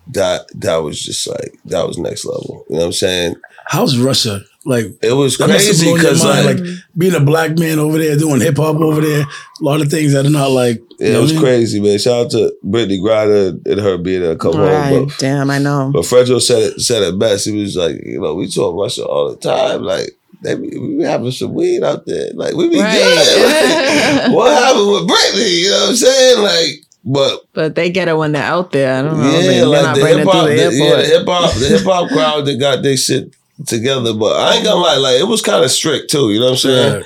[0.08, 2.64] that that was just like that was next level.
[2.68, 3.36] You know what I'm saying?
[3.68, 4.42] How's Russia?
[4.64, 6.66] Like It was that must have crazy because like, Like,
[6.98, 10.12] being a black man over there doing hip hop over there, a lot of things
[10.12, 10.78] that are not like.
[10.98, 11.42] you it was I mean?
[11.42, 11.98] crazy, man.
[11.98, 14.90] Shout out to Brittney Griner and her being a couple right.
[14.92, 15.90] of but, Damn, I know.
[15.92, 17.46] but Fredro said it said it best.
[17.46, 19.82] He was like, you know, we talk Russia all the time.
[19.82, 20.10] Like
[20.42, 22.30] they be, we be having some weed out there.
[22.34, 22.98] Like we be Right.
[22.98, 24.22] good.
[24.26, 25.50] Like, what happened with Brittany?
[25.60, 26.42] You know what I'm saying?
[26.42, 28.98] Like, but But they get it when they're out there.
[28.98, 29.26] I don't know.
[29.26, 31.26] Yeah, Maybe they're like not the hip it through hop, the the, yeah, the hip
[31.26, 34.12] hop, the hip hop crowd that got their shit together.
[34.12, 36.32] But I ain't gonna lie, like it was kind of strict too.
[36.32, 36.94] You know what I'm saying?
[36.96, 37.04] Right.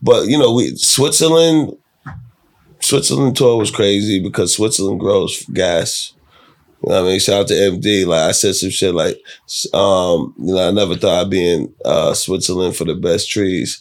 [0.00, 1.76] But you know, we Switzerland,
[2.80, 6.14] Switzerland tour was crazy because Switzerland grows gas.
[6.84, 7.20] You know I mean?
[7.20, 8.06] Shout out to MD.
[8.06, 9.16] Like I said some shit like,
[9.74, 13.80] um, you know, I never thought I'd be in uh, Switzerland for the best trees.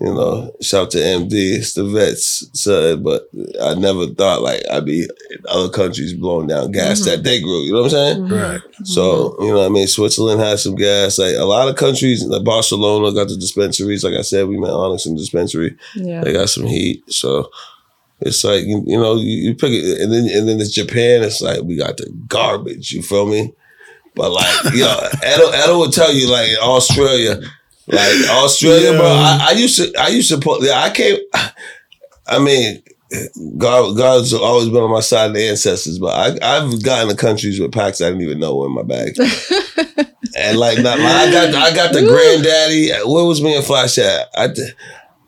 [0.00, 1.56] You know, shout out to MD.
[1.56, 3.28] It's the vets, so, but
[3.60, 5.08] I never thought like I'd be in
[5.48, 7.10] other countries blowing down gas mm-hmm.
[7.10, 7.62] that they grew.
[7.62, 8.18] You know what I'm saying?
[8.18, 8.32] Mm-hmm.
[8.34, 8.60] Right.
[8.60, 8.84] Mm-hmm.
[8.84, 9.88] So, you know what I mean?
[9.88, 11.18] Switzerland has some gas.
[11.18, 14.04] Like a lot of countries, like Barcelona got the dispensaries.
[14.04, 15.76] Like I said, we met Onyx in the dispensary.
[15.96, 16.22] Yeah.
[16.22, 17.02] They got some heat.
[17.12, 17.50] So
[18.20, 20.00] it's like, you, you know, you, you pick it.
[20.00, 21.24] And then and then it's Japan.
[21.24, 22.92] It's like, we got the garbage.
[22.92, 23.52] You feel me?
[24.14, 27.40] But like, yo, Edo, Edo will tell you, like in Australia,
[27.88, 29.06] like Australia, bro.
[29.06, 31.20] I, I used to, I used to put, yeah, I can't,
[32.26, 32.82] I mean,
[33.56, 37.16] God, God's always been on my side of the ancestors, but I, I've gotten to
[37.16, 39.18] countries with packs I didn't even know were in my bag.
[40.36, 42.90] and like, not, I got, I got the granddaddy.
[43.10, 44.28] Where was me and Flash at?
[44.34, 44.48] I,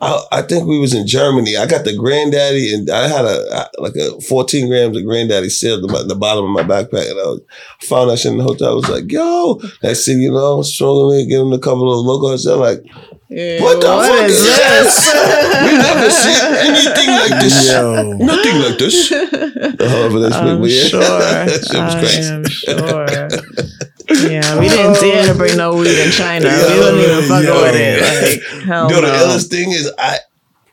[0.01, 1.57] I, I think we was in Germany.
[1.57, 5.91] I got the granddaddy, and I had a like a 14 grams of granddaddy sealed
[5.93, 7.41] at the bottom of my backpack, and I was,
[7.83, 8.73] found that shit in the hotel.
[8.73, 12.05] I was like, "Yo!" Next thing you know, I'm struggling, give them a couple of
[12.07, 12.45] logos.
[12.45, 12.83] They're like,
[13.29, 15.13] Yeah, What the fuck is is this?
[15.65, 17.69] "We never seen anything like this.
[17.71, 18.13] Yo.
[18.15, 19.11] Nothing like this."
[19.91, 21.01] However, that's I'm sure.
[21.01, 22.33] that shit was I crazy.
[22.33, 23.90] am sure.
[24.11, 26.47] Yeah, we didn't dare to bring no weed in China.
[26.47, 27.63] we Yo, wouldn't even fuck yo.
[27.63, 28.01] with it.
[28.03, 29.13] Like, hell Yo, the no.
[29.13, 30.19] illest thing is I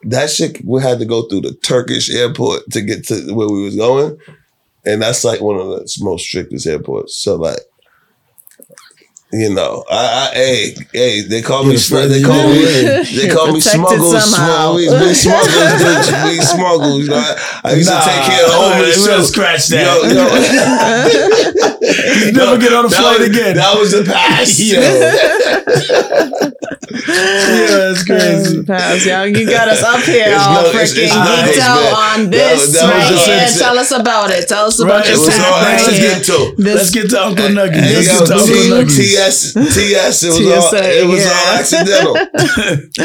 [0.04, 3.64] that shit we had to go through the Turkish airport to get to where we
[3.64, 4.18] was going.
[4.86, 7.18] And that's like one of the most strictest airports.
[7.18, 7.60] So like
[9.34, 12.60] You know, I, I hey, hey, they call You're me, the sm- they call me,
[12.64, 13.08] what?
[13.08, 14.78] they call me Protected smuggles, somehow.
[14.78, 17.00] smugglers, we, we smuggles, dude, we smuggles.
[17.04, 18.98] You know, I, I used Nah, to take care of the homeless.
[18.98, 19.12] we're too.
[19.12, 19.84] gonna scratch that.
[19.84, 20.24] Yo, yo.
[22.34, 23.56] Never get on a flight was, again.
[23.58, 24.60] That was the past.
[24.60, 24.80] Yo.
[27.08, 28.64] yeah, that's crazy.
[28.64, 29.28] Pass, y'all.
[29.28, 32.74] You got us up here It's all no- freaking it's geeked out on this was-
[32.74, 33.48] that right here.
[33.48, 34.48] sense- Tell us about it.
[34.48, 36.56] Tell us about it your was It was pack all, right let's get to.
[36.62, 37.94] This- Let's get to Uncle Nuggies.
[37.94, 38.98] Let's get to Uncle T- Nuggies.
[38.98, 41.32] TS, TS, it was all, it was yeah.
[41.32, 42.16] all accidental.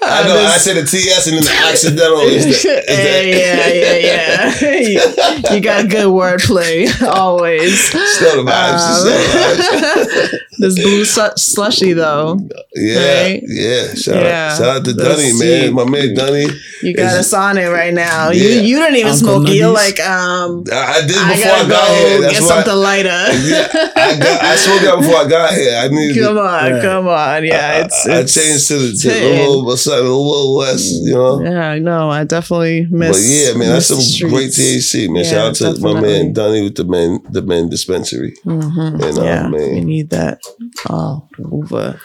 [0.00, 4.80] I know, I said the TS and then the accidental is the, yeah, yeah, yeah,
[4.80, 5.54] yeah.
[5.54, 7.78] you got good wordplay always.
[8.14, 8.88] still the vibes.
[8.88, 10.40] Um, still the.
[10.60, 12.36] This blue su- slushy though,
[12.74, 13.42] Yeah, Right?
[13.46, 13.94] yeah.
[13.94, 14.48] Shout, Yeah.
[14.50, 15.72] Out, shout out to That's Dunny, man.
[15.74, 16.48] My man Dunny.
[16.82, 18.30] you got Is- us on it right now.
[18.30, 18.42] Yeah.
[18.42, 19.54] You you didn't even Uncle smoke it.
[19.54, 22.18] You're like, um, I, I did before I, gotta here.
[22.18, 22.48] go That's get why.
[22.48, 23.08] something lighter.
[23.46, 24.42] yeah, I got.
[24.42, 25.76] I smoked that before I got here.
[25.78, 26.22] I needed.
[26.24, 26.82] Come on, Right.
[26.82, 27.44] come on.
[27.44, 29.38] Yeah, it's, I, I changed to the to a hitting.
[29.48, 30.90] little, something a little less.
[30.90, 31.40] You know.
[31.40, 32.10] Yeah, I know.
[32.10, 33.16] I definitely miss.
[33.16, 34.92] But yeah, man, that's miss some the great streets.
[34.92, 35.22] THC, man.
[35.22, 38.27] Yeah, Shout out to my man Dunny with the men, the men dispensary.
[38.44, 39.02] Mhm.
[39.02, 39.52] And, yeah, man.
[39.74, 40.40] we need that
[40.88, 42.00] all over.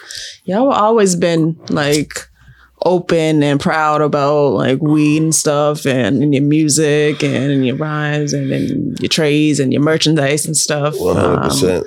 [0.46, 2.28] Y'all always been like
[2.86, 7.78] open and proud about like weed and stuff and, in your music and in your
[7.78, 11.00] rhymes and in your trades and your merchandise and stuff.
[11.00, 11.86] One hundred Um, percent.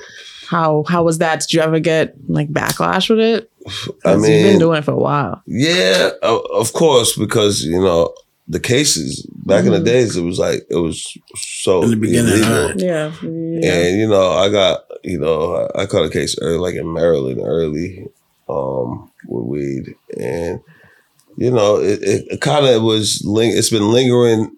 [0.49, 1.40] how how was that?
[1.40, 3.51] Did you ever get like backlash with it?
[4.05, 5.42] I mean, you've been doing it for a while.
[5.46, 8.14] yeah, of course, because you know
[8.49, 9.85] the cases back in the Mhm.
[9.85, 11.05] days, it was like it was
[11.37, 12.67] so In the beginning, illegal.
[12.69, 12.79] right.
[12.81, 13.73] Yeah, yeah.
[13.73, 16.93] And you know, I got you know, I I caught a case early, like in
[16.93, 18.09] Maryland, early,
[18.49, 20.61] um, with weed, and
[21.37, 23.23] you know, it, it, it kind of was.
[23.25, 24.51] Ling- it's been lingering,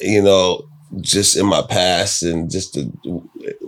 [0.00, 0.62] you know,
[1.00, 2.90] just in my past and just the,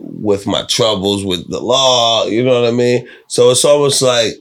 [0.02, 2.26] with my troubles with the law.
[2.26, 3.08] You know what I mean?
[3.28, 4.34] So it's almost like,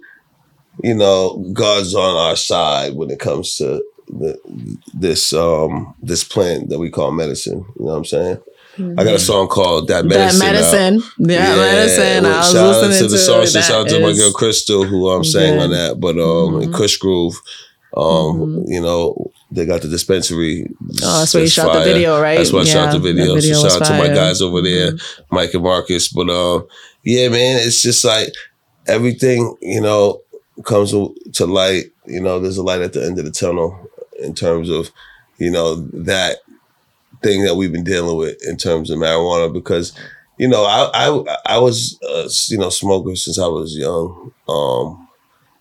[0.83, 4.39] you know, God's on our side when it comes to the,
[4.93, 7.65] this um this plant that we call medicine.
[7.79, 8.37] You know what I'm saying?
[8.97, 10.39] I got a song called That Medicine.
[10.39, 10.73] that out.
[10.73, 12.23] medicine, yeah, medicine.
[12.23, 13.59] well, I was shout out listening to the to songster.
[13.59, 15.63] that Shout out to my girl Crystal, who um, sang Yeah.
[15.63, 15.99] on that.
[16.01, 16.75] But um, and Mhm.
[16.75, 17.35] Kush Groove,
[17.95, 18.63] um, Mhm.
[18.67, 20.67] you know, they got the dispensary.
[21.03, 22.37] Oh, that's where you shot the video, right?
[22.37, 23.35] That's why I shot the video.
[23.35, 24.05] video so shout out to my.
[24.07, 24.15] Mm-hmm.
[24.15, 24.91] guys over there,
[25.31, 26.09] Mike and Marcus.
[26.09, 26.67] But um,
[27.05, 28.33] yeah, man, it's just like
[28.87, 30.19] everything, you know,
[30.65, 31.91] comes to light.
[32.05, 33.79] You know, there's a light at the end of the tunnel
[34.19, 34.91] in terms of,
[35.37, 36.37] you know, that
[37.23, 39.93] thing that we've been dealing with in terms of marijuana because
[40.37, 45.07] you know I I I was uh, you know smoker since I was young um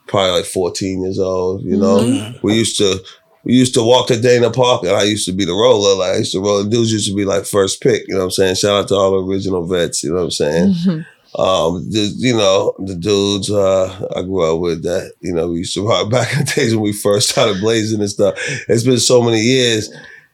[0.08, 2.42] probably like 14 years old you know Mhm.
[2.42, 3.02] we used to
[3.44, 6.14] we used to walk to Dana Park and I used to be the roller like
[6.16, 8.30] I used to roll dudes used to be like first pick you know what I'm
[8.32, 11.06] saying shout out to all the original vets you know what I'm saying Mhm.
[11.36, 15.58] Um, the, you know, the dudes uh, I grew up with that, you know, we
[15.58, 18.34] used to rock back in the days when we first started blazing and stuff.
[18.68, 19.90] It's been so many years.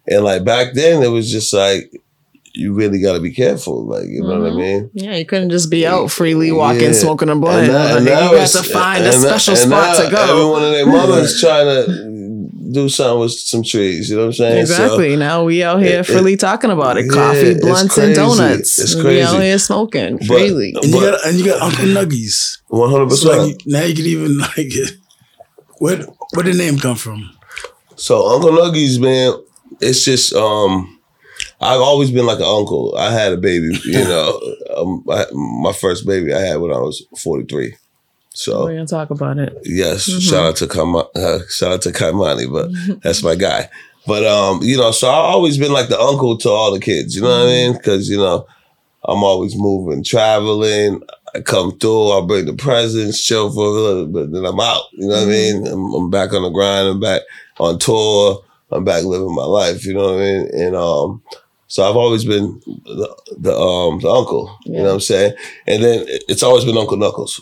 [0.09, 1.91] And like back then, it was just like,
[2.53, 3.87] you really got to be careful.
[3.87, 4.57] Like, you know what I Mhm.
[4.59, 4.91] mean?
[4.93, 6.93] Yeah, you couldn't just be out freely walking, Yeah.
[6.93, 7.69] smoking a blunt.
[7.69, 10.05] now- Like, you now got it's- to find a and now- special and spot now
[10.05, 10.23] to go.
[10.33, 11.85] Everyone and their mother's trying to
[12.73, 14.11] do something with some trees.
[14.11, 14.67] You know what I'm saying?
[14.67, 15.17] So, Exactly.
[15.17, 17.09] now we out here it- freely talking about it.
[17.11, 18.79] Coffee, it's blunts, and donuts.
[18.79, 19.09] It's crazy.
[19.09, 19.45] We out crazy.
[19.47, 20.73] here smoking But- freely.
[20.77, 22.59] And you got and you got Uncle Nuggies.
[22.71, 23.13] 100%.
[23.13, 24.97] So like now you can even like it.
[25.79, 27.31] where where the name come from?
[27.97, 29.35] So Uncle Nuggies, man,
[29.81, 30.97] it's just um
[31.63, 32.95] I've always been like an uncle.
[32.97, 34.41] I had a baby, you know.
[34.77, 37.75] um, I, my first baby I had when I was 43.
[38.33, 39.57] So We're gonna talk about it.
[39.65, 40.21] yes, Mhm.
[40.21, 42.71] shout out to Kama, uh, shout out to Kaimani, but
[43.03, 43.69] that's my guy.
[44.07, 47.15] But um, you know, so I've always been like the uncle to all the kids.
[47.17, 47.73] You know what I mean?
[47.75, 48.47] Because you know,
[49.05, 51.03] I'm always moving, traveling.
[51.35, 54.83] I come through, I bring the presents, chill for a little bit, then I'm out.
[54.93, 55.67] You know what I mean?
[55.67, 56.89] I'm, I'm back on the grind.
[56.89, 57.23] I'm back
[57.61, 58.43] on tour.
[58.73, 59.85] I'm back living my life.
[59.85, 60.51] You know what I mean?
[60.55, 61.23] And um,
[61.69, 64.57] so I've always been the, the um the uncle.
[64.65, 65.35] You know what I'm saying?
[65.67, 67.41] And then it's always been Uncle Knuckles.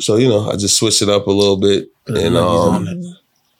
[0.00, 3.14] So you know, I just switched it up a little bit Put and Nuggies um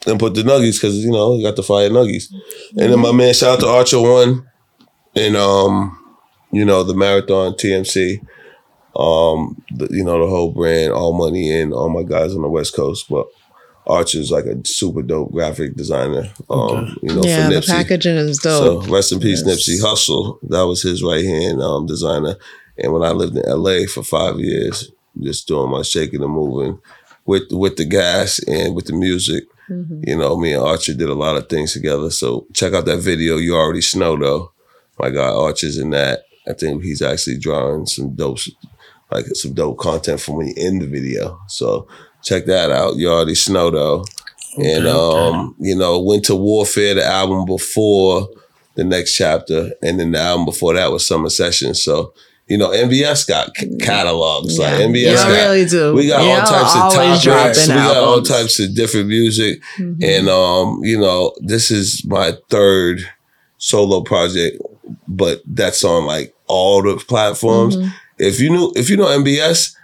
[0.06, 2.24] and put the nuggies because you know you got the fire nuggies.
[2.70, 4.46] And then my man, shout out to Archer One,
[5.16, 5.98] and um,
[6.52, 8.20] you know the marathon TMC,
[8.96, 12.48] um, the, you know the whole brand, all money and all my guys on the
[12.48, 13.26] West Coast, but
[13.86, 16.30] Archer's like a super dope graphic designer.
[16.50, 16.92] Um, Okay.
[17.02, 18.84] you know yeah, for the packaging is dope.
[18.84, 19.68] So rest in peace, Yes.
[19.68, 20.38] Nipsey Hussle.
[20.48, 22.36] That was his right hand um, designer.
[22.76, 26.78] And when I lived in LA for five years, just doing my shaking and moving
[27.26, 30.06] with with the gas and with the music, Mhm.
[30.06, 32.10] you know, me and Archer did a lot of things together.
[32.10, 33.36] So check out that video.
[33.38, 34.52] You already snow though.
[34.98, 36.24] My guy Archer's in that.
[36.46, 38.38] I think he's actually drawing some dope
[39.10, 41.38] like some dope content from me in the video.
[41.48, 41.86] So
[42.22, 42.96] check that out.
[42.96, 44.04] You already snow though.
[44.56, 44.90] and okay.
[44.90, 48.28] um, you know, Winter Warfare, the album before
[48.76, 51.82] the next chapter, and then the album before that was Summer Sessions.
[51.82, 52.12] So,
[52.46, 54.58] you know, NBS got c- catalogs.
[54.58, 54.86] Like Yeah.
[54.86, 55.94] NBS Y'all got really do.
[55.94, 57.58] we got all Y'all types of always topics.
[57.60, 59.62] We dropping got all types of different music.
[59.78, 60.02] Mhm.
[60.04, 63.00] And um, you know, this is my third
[63.58, 64.58] solo project,
[65.08, 67.76] but that's on like all the platforms.
[67.76, 67.92] Mhm.
[68.18, 69.74] If you knew if you know NBS,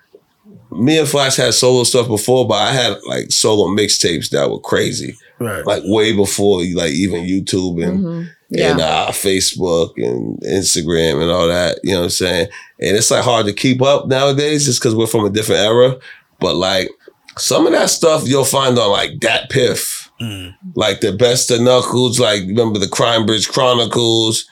[0.71, 4.61] me and Flash had solo stuff before, but I had like solo mixtapes that were
[4.61, 5.17] crazy.
[5.41, 5.65] Right.
[5.67, 8.29] Like way before like even YouTube and Mhm.
[8.51, 8.73] Yeah.
[8.73, 11.79] and uh, Facebook and Instagram and all that.
[11.85, 12.49] You know what I'm saying?
[12.81, 15.97] And it's like hard to keep up nowadays just because we're from a different era.
[16.41, 16.91] But like
[17.39, 20.55] some of that stuff you'll find on like Dat Piff, Mm.
[20.75, 22.21] like the best of Knuckles.
[22.21, 24.47] Like remember the Crime Bridge Chronicles.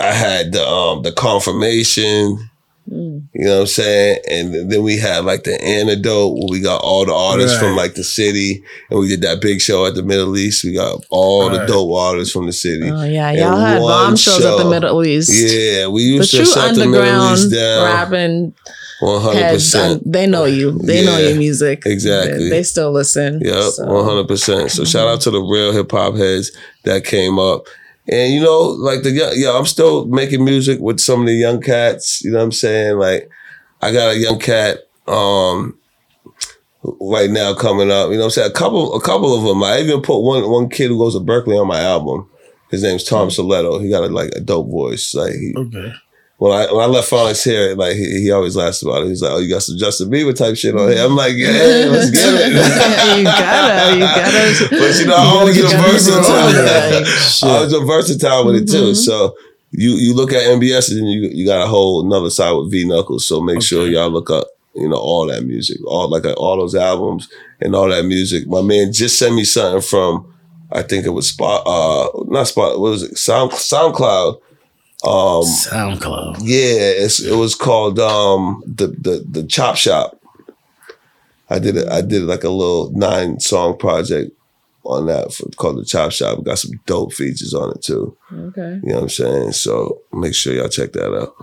[0.00, 2.50] I had the um the Confirmation.
[2.90, 3.22] Mm.
[3.32, 4.18] You know what I'm saying?
[4.30, 7.94] And then we had like the antidote where we got all the artists from like
[7.94, 8.62] the city.
[8.90, 10.64] And we did that big show at the Middle East.
[10.64, 11.68] We got all the Right.
[11.68, 12.90] dope artists from the city.
[12.90, 14.68] Oh yeah, And y'all had one bomb shows at the.
[14.68, 15.30] Middle East.
[15.32, 18.54] Yeah, we used The used to true shut the Middle underground East down rapping
[19.00, 20.02] one hundred heads, percent.
[20.04, 20.72] um, they know you.
[20.78, 21.82] They know your music.
[21.86, 22.44] exactly.
[22.44, 23.40] They, they still listen.
[23.42, 23.86] Yep, so.
[23.86, 24.70] one hundred percent.
[24.70, 26.52] So shout out to the real hip hop heads
[26.84, 27.66] that came up.
[28.08, 31.34] And you know, like the young, yeah, I'm still making music with some of the
[31.34, 32.22] young cats.
[32.22, 32.98] You know what I'm saying?
[32.98, 33.30] Like,
[33.80, 35.78] I got a young cat um
[37.00, 38.10] right now coming up.
[38.10, 38.50] You know what I'm saying?
[38.50, 39.62] A couple, a couple of them.
[39.62, 42.28] I even put one one kid who goes to Berkeley on my album.
[42.70, 43.82] His name's Tom Soletto.
[43.82, 45.14] He got a, like a dope voice.
[45.14, 45.92] Like he, Okay.
[46.44, 49.08] When I when I left Phonics here, like he, he always laughs about it.
[49.08, 51.88] He's like, "Oh, you got some Justin Bieber type shit on here." I'm like, "Yeah,
[51.88, 52.52] let's get it."
[53.18, 54.68] you gotta, you gotta.
[54.70, 57.48] But you know, You I gotta was get a versatile.
[57.48, 57.56] on.
[57.56, 58.90] I was a versatile with it too.
[58.92, 58.96] Mhm.
[58.96, 59.34] So
[59.70, 62.84] you you look at NBS and you you got a whole another side with V
[62.84, 63.26] Knuckles.
[63.26, 66.74] So make sure y'all look up you know all that music, all like all those
[66.74, 67.26] albums
[67.62, 68.46] and all that music.
[68.46, 70.30] My man just sent me something from
[70.70, 74.40] I think it was Spot uh not Spot what was it Sound SoundCloud.
[75.06, 76.38] Um SoundCloud.
[76.40, 80.20] yeah, it's, it was called um the the the Chop Shop.
[81.50, 81.88] I did it.
[81.88, 84.32] I did like a little nine song project
[84.84, 86.42] on that for, called the Chop Shop.
[86.42, 88.16] Got some dope features on it too.
[88.32, 88.80] Okay.
[88.82, 89.52] You know what I'm saying?
[89.52, 91.34] So make sure y'all check that out.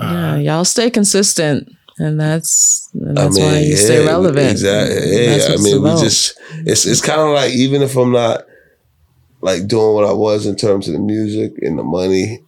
[0.00, 4.50] Yeah, y'all stay consistent, and that's and that's I mean, why you yeah, stay relevant.
[4.50, 5.26] Exactly.
[5.26, 6.02] Yeah, I mean, we about.
[6.02, 8.44] just it's it's kind of like even if I'm not
[9.40, 12.43] like doing what I was in terms of the music and the money,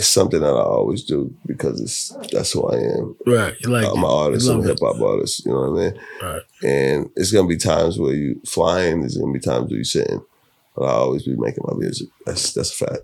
[0.00, 3.16] it's something that I always do because it's that's who I am.
[3.26, 3.54] Right.
[3.60, 4.48] You like I'm an artist.
[4.48, 5.44] I'm a hip hop artist.
[5.44, 6.00] You know what I mean?
[6.22, 6.42] Right.
[6.64, 9.00] And it's gonna be times where you flying.
[9.00, 10.24] There's gonna be times where you sitting.
[10.74, 12.08] But I always be making my music.
[12.24, 13.02] That's that's a fact.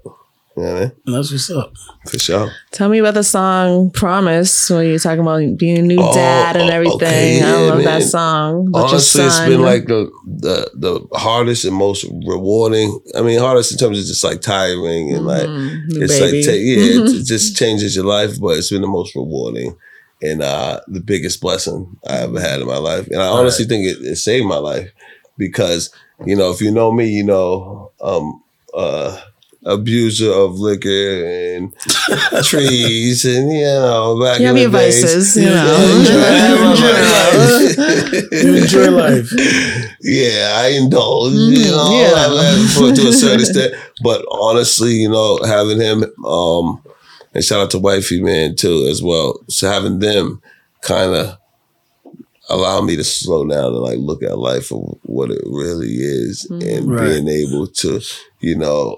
[0.57, 0.93] You know what I mean?
[1.07, 1.73] And that's what's up.
[2.09, 2.51] For sure.
[2.71, 6.57] Tell me about the song "Promise" when you're talking about being a new Oh, dad
[6.57, 6.97] and everything.
[6.97, 8.71] okay, I yeah, love that song.
[8.73, 12.99] Honestly, it's been like the, the the hardest and most rewarding.
[13.15, 16.39] I mean, hardest in terms of just like tiring and like Mhm, it's baby.
[16.39, 19.77] like ta- yeah, it, it just changes your life, but it's been the most rewarding
[20.23, 23.07] and uh the biggest blessing I ever had in my life.
[23.09, 24.91] And I honestly think it, it saved my life
[25.37, 25.91] because
[26.25, 28.43] you know if you know me, you know um
[28.73, 29.21] uh
[29.67, 31.75] abuser of liquor and
[32.45, 35.03] trees and you know back you in have the your days.
[35.03, 35.99] vices, you Yeah, know.
[35.99, 38.33] enjoy life.
[38.45, 39.31] You enjoy life.
[40.03, 42.15] Yeah, I indulge, you Mhm, know, yeah.
[42.15, 43.75] I- I- for, to a certain extent.
[44.03, 46.83] But honestly, you know, having him, um,
[47.35, 49.41] and shout out to Wifey Man too as well.
[49.49, 50.41] So having them
[50.83, 51.37] kind of
[52.49, 56.45] allow me to slow down and like look at life for what it really is,
[56.51, 57.09] and Right.
[57.09, 58.01] being able to,
[58.41, 58.97] you know,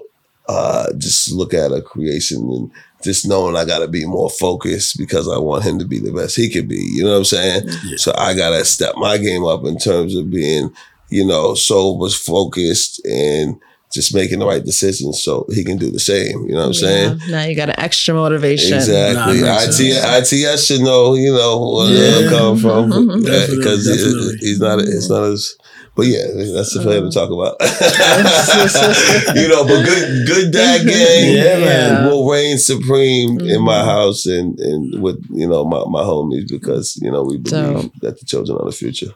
[0.49, 2.71] uh, just look at a creation and
[3.03, 6.11] just knowing I got to be more focused because I want him to be the
[6.11, 6.81] best he could be.
[6.95, 7.63] You know what I'm saying?
[7.85, 7.95] Yeah.
[7.97, 10.73] So I got to step my game up in terms of being,
[11.09, 13.59] you know, so sober, focused, and
[13.93, 16.45] just making the right decisions so he can do the same.
[16.47, 17.19] You know what I'm saying?
[17.29, 18.75] Now you got an extra motivation.
[18.77, 19.41] Exactly.
[19.41, 22.19] Nah, makes IT, ITS should know, you know, where Yeah.
[22.25, 23.25] I'm coming from Mhm.
[23.25, 24.37] Definitely, because definitely.
[24.41, 24.79] he's not.
[24.79, 25.55] It's not as.
[25.99, 27.55] But yeah, that's the for him to talk about.
[29.35, 32.05] you know, but good, good dad gang Yeah, man.
[32.07, 33.85] will reign supreme in my Mhm.
[33.95, 37.91] house and and with you know my my homies because you know we believe Dope.
[38.03, 39.11] that the children are the future.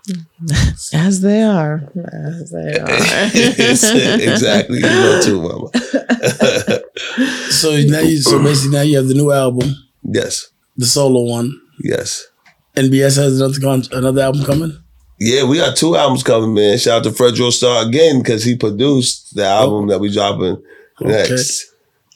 [1.07, 1.75] As they are.
[1.95, 2.93] As they are.
[4.33, 5.67] exactly, you know too, mama.
[7.59, 9.69] So now you so basically now you have the new album,
[10.03, 11.49] yes, the solo one.
[11.79, 12.27] yes.
[12.75, 14.82] NBS has another con- another album coming.
[15.25, 16.77] Yeah, we got two albums coming, man.
[16.77, 19.87] Shout out to Fredro Starr again because he produced the album oh.
[19.87, 20.61] that we dropping
[20.99, 21.72] next.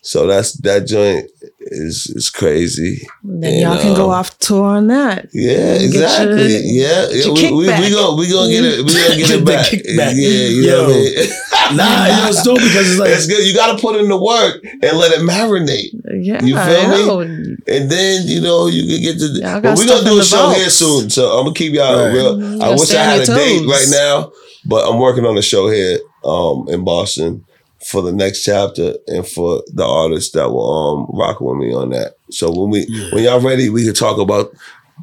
[0.07, 1.29] So that's that joint
[1.59, 3.05] is is crazy.
[3.25, 5.27] Then And, y'all can go um, off tour on that.
[5.33, 6.47] Yeah, exactly.
[6.47, 7.25] your- yeah, yeah.
[7.25, 7.91] We, we, we kickback.
[7.91, 8.85] gonna we gonna get it.
[8.85, 9.65] We gonna get Get it back.
[9.65, 10.13] kickback.
[10.15, 11.29] Yeah, you know what I mean.
[11.75, 13.45] Nah, you know, it's dope because it's like it's good.
[13.45, 15.91] You got to put in the work and let it marinate,
[16.23, 17.57] Yeah, You feel me?
[17.67, 19.27] and then you know you can get to.
[19.27, 21.53] The, Y'all but we stuff gonna do a the show here soon, so I'm gonna
[21.53, 22.13] keep y'all Right.
[22.13, 22.63] real.
[22.63, 24.31] I wish I had a your date right now,
[24.63, 27.43] but I'm working on a show here um, in Boston
[27.85, 30.71] for the next chapter and for the artists that will
[31.09, 32.15] um, rock with me on that.
[32.31, 33.09] So when we Yeah.
[33.11, 34.51] when y'all ready, we can talk about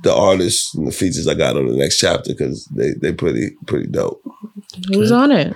[0.02, 3.50] the artists and the features I got on the next chapter because they they pretty
[3.66, 4.22] pretty dope.
[4.88, 5.54] Who's on it?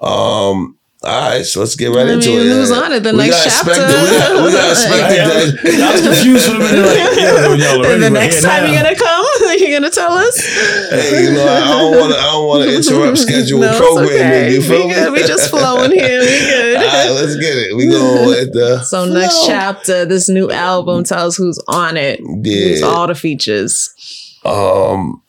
[0.00, 0.75] Um.
[1.06, 2.50] All right, so let's get right I into mean, it.
[2.50, 3.04] who's on it?
[3.04, 3.70] The we next got chapter.
[3.70, 5.86] Expected, we got, we got expected I, that.
[5.86, 6.82] I was confused for a minute.
[6.82, 8.72] Like, yeah, when y'all already And the next here time now.
[8.74, 9.26] you're gonna come,
[9.62, 10.34] you're gonna tell us.
[10.90, 12.18] Hey, you know, I I don't want to.
[12.18, 14.18] I don't want to interrupt scheduled no, it's programming.
[14.18, 14.52] okay.
[14.52, 14.94] You feel we me?
[14.94, 15.12] good.
[15.12, 16.20] We just flowing here.
[16.20, 16.76] We good.
[16.76, 17.76] All right, let's get it.
[17.76, 22.18] We go with the So next chapter, this new album tells who's on it.
[22.18, 23.94] Who's all the features.
[24.44, 25.22] Um,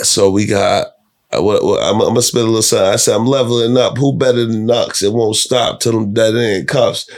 [0.00, 0.88] so we got.
[1.32, 2.92] I'm, I'm gonna spit a little something.
[2.92, 3.98] I said I'm leveling up.
[3.98, 5.02] Who better than Nux?
[5.02, 7.08] It won't stop till I'm dead in cuffs.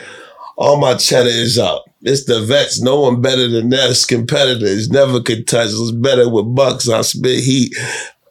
[0.56, 1.84] All my cheddar is up.
[2.02, 2.82] It's the vets.
[2.82, 4.04] No one better than us.
[4.04, 5.92] Competitors never could touch us.
[5.92, 6.88] Better with bucks.
[6.88, 7.74] I spit heat.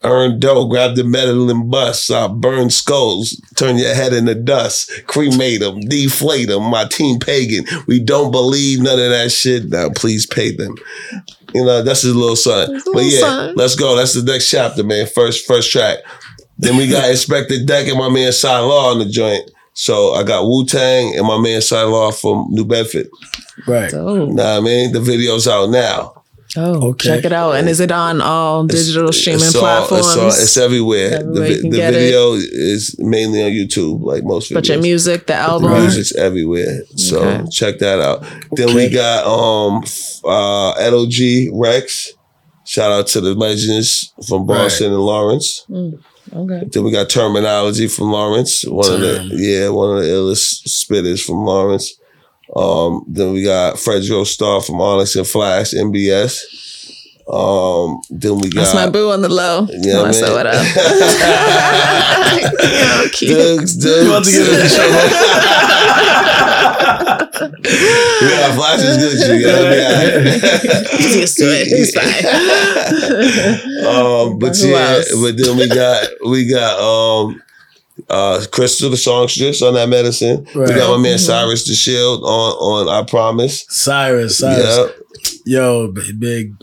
[0.04, 2.10] Earn dough, grab the metal and bust.
[2.10, 6.64] I burn skulls, turn your head into dust, cremate them, deflate them.
[6.72, 7.66] My team pagan.
[7.86, 9.70] We don't believe none of that shit.
[9.70, 10.76] Now, please pay them.
[11.54, 12.74] You know, that's his little son.
[12.74, 13.56] His but little yeah, son.
[13.56, 13.95] let's go.
[13.95, 15.06] That's the next chapter, man.
[15.06, 15.99] First, first track.
[16.58, 19.52] Then we got Inspectah Deck and my man Cy Law on the joint.
[19.74, 23.08] So I got Wu Tang and my man Cy Law from New Bedford.
[23.68, 23.93] right.
[23.93, 26.20] Oh, Nah, I mean the video's out now.
[26.58, 27.08] Oh, Okay.
[27.10, 27.54] check it out.
[27.56, 30.08] And is it on all digital streaming It's all- platforms?
[30.08, 31.14] It's, all, it's everywhere.
[31.22, 34.54] Everywhere the the video is mainly on YouTube, like most videos.
[34.56, 35.72] but your music, the The album.
[35.82, 36.82] music's everywhere.
[36.97, 37.43] So Okay.
[37.52, 38.26] check that out.
[38.52, 39.84] Then we got um
[40.26, 42.12] uh Ed O.G Reks.
[42.66, 45.66] Shout out to the legends from Boston and Lawrence.
[45.70, 46.64] Okay.
[46.72, 48.64] Then we got Terminology from Lawrence.
[48.66, 51.93] One of the yeah, one of the illest spitters from Lawrence.
[52.56, 56.39] Um, then we got Fredro Starr from Onyx and Flash, NBS.
[57.32, 59.68] Um, then we got That's my boo on the low.
[59.70, 60.32] Yeah, I man.
[60.34, 60.66] what up.
[62.62, 63.38] Yo, cute.
[63.38, 64.04] Dugs, Dugs.
[64.04, 64.68] You about to get into the
[68.22, 69.16] Yeah, Flash is good.
[69.39, 70.89] You gotta be all right.
[70.99, 71.68] He's used to it.
[71.68, 72.26] He's fine.
[73.88, 75.12] um, but Who yeah, else?
[75.22, 77.41] but then we got we got um
[78.12, 80.45] uh Crystal the songstress on that medicine.
[80.53, 81.26] We got my man Mm-hmm.
[81.26, 82.51] Cyrus the Shield on
[82.88, 83.66] on I Promise.
[83.70, 84.66] Cyrus, Cyrus.
[84.78, 84.95] Yep.
[85.45, 86.53] Yo, b- big.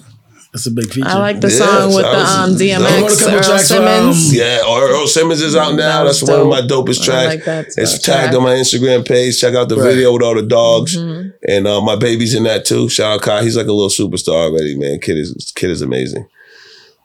[0.52, 1.06] That's a big feature.
[1.06, 3.68] I like the Yeah, song with the Cyrus um, is- I a DMX, Earl tracks
[3.68, 4.28] Simmons.
[4.30, 5.98] um, Yeah, Earl Simmons is out now.
[5.98, 6.86] That was That's one of my dope.
[6.88, 7.28] dopest I tracks.
[7.34, 7.66] like that.
[7.66, 8.34] It's that tagged track.
[8.34, 9.38] on my Instagram page.
[9.38, 9.90] Check out the Right.
[9.94, 10.96] video with all the dogs.
[10.96, 11.32] Mhm.
[11.46, 12.88] And uh, my baby's in that too.
[12.88, 13.42] Shout out Kai.
[13.42, 15.00] He's like a little superstar already, man.
[15.00, 16.26] Kid is kid is amazing.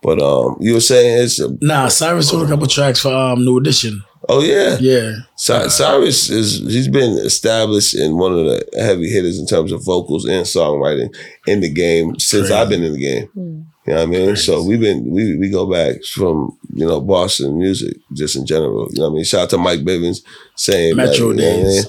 [0.02, 3.58] But um, you were saying it's Nah, Cyrus wrote a couple tracks for um New
[3.58, 4.04] Edition.
[4.30, 4.78] Oh yeah.
[4.80, 5.16] Yeah.
[5.36, 9.84] Cy- Cyrus is he's been established in one of the heavy hitters in terms of
[9.84, 11.14] vocals and songwriting
[11.48, 12.54] in the game since Crazy.
[12.54, 13.30] I've been in the game.
[13.36, 14.36] You know what I mean?
[14.38, 18.88] So we've been we we go back from you know Boston music just in general.
[18.92, 19.24] You know what I mean?
[19.26, 20.20] Shout out to Mike Bivins
[20.56, 21.84] saying Metro that, you know I mean?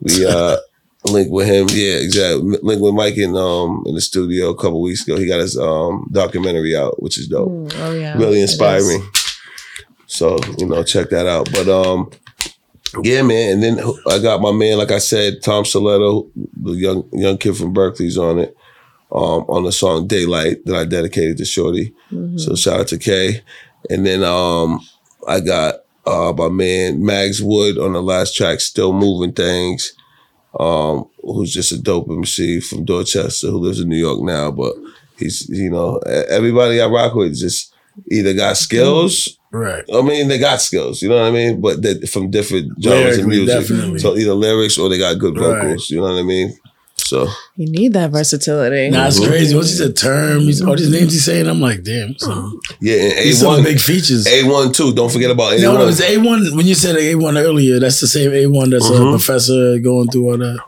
[0.00, 0.56] We uh
[1.12, 1.66] linked with him.
[1.70, 2.58] Yeah, exactly.
[2.62, 5.16] Link with Mike in um in the studio a couple weeks ago.
[5.18, 8.16] He got his um documentary out, which is dope Mm, Oh yeah.
[8.16, 9.02] really inspiring.
[10.12, 11.50] So you know, check that out.
[11.52, 12.10] But um,
[13.02, 13.54] yeah, man.
[13.54, 16.28] And then I got my man, like I said, Tom Stiletto,
[16.62, 18.54] the young young kid from Berkeley's on it,
[19.10, 21.94] um, on the song Daylight that I dedicated to Shorty.
[22.12, 22.38] Mhm.
[22.38, 23.42] So shout out to Kay.
[23.88, 24.80] And then um,
[25.26, 29.94] I got uh my man Mags Wood on the last track, Still Moving Things.
[30.60, 34.74] Um, who's just a dope MC from Dorchester who lives in New York now, but
[35.16, 35.96] he's you know
[36.28, 37.71] everybody I rock with just
[38.10, 39.38] either got skills.
[39.52, 39.84] Right.
[39.92, 43.18] I mean, they got skills, you know what I mean, but they from different genres
[43.18, 43.48] of music.
[43.60, 43.98] definitely.
[43.98, 45.62] So either lyrics or they got good Right.
[45.62, 45.90] vocals.
[45.90, 46.56] You know what I mean?
[46.96, 48.88] So You need that versatility.
[48.88, 49.26] Nah, it's Mhm.
[49.26, 49.54] crazy.
[49.54, 52.16] Once he said term, he's, all these names he's saying, I'm like, damn.
[52.18, 54.26] Some, yeah, and A these some one, big features.
[54.26, 54.94] A one too.
[54.94, 55.88] Don't forget about A no, no, one.
[55.90, 56.56] it's A1.
[56.56, 59.08] When you said A1 earlier, that's the same A1 that's Mhm.
[59.08, 60.58] a professor going through all that.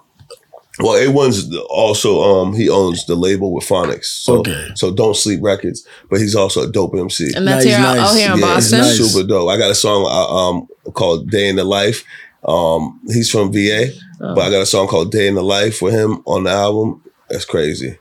[0.80, 4.06] Well, A one's also um he owns the label with Phonics.
[4.06, 4.70] So Okay.
[4.74, 7.32] so don't sleep records, but he's also a dope MC.
[7.36, 8.10] And that's Nice, here, nice.
[8.12, 8.78] oh, here in yeah, Boston.
[8.80, 8.96] nice.
[9.12, 9.48] super dope.
[9.50, 12.02] I got a song uh, um called Day in the Life.
[12.46, 13.86] Um, he's from VA,
[14.20, 14.34] Oh.
[14.34, 17.02] but I got a song called Day in the Life with him on the album.
[17.30, 17.98] That's crazy.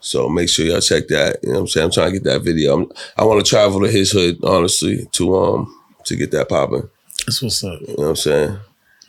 [0.00, 1.38] So make sure y'all check that.
[1.42, 1.84] You know what I'm saying?
[1.86, 2.74] I'm trying to get that video.
[2.74, 6.88] I'm, I want to travel to his hood, honestly, to um to get that popping.
[7.26, 7.80] That's what's up.
[7.82, 8.58] You know what I'm saying?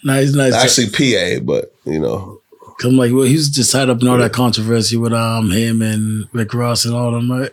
[0.04, 0.54] Nice, nice.
[0.54, 2.42] Actually PA, but you know,
[2.78, 5.50] Cause I'm like, well, he was just tied up in all that controversy with um
[5.52, 7.52] him and Rick Ross and all them, right?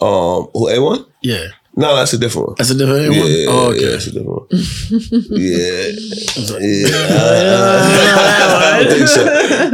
[0.00, 1.06] Um, who A one?
[1.22, 2.54] Yeah, No, that's a different one.
[2.58, 3.30] that's a different Yeah, one.
[3.30, 3.86] yeah, oh, yeah, okay.
[3.92, 4.46] that's a different one.
[4.50, 5.88] yeah,
[6.36, 6.88] I was like, yeah.
[8.76, 9.22] I don't think so.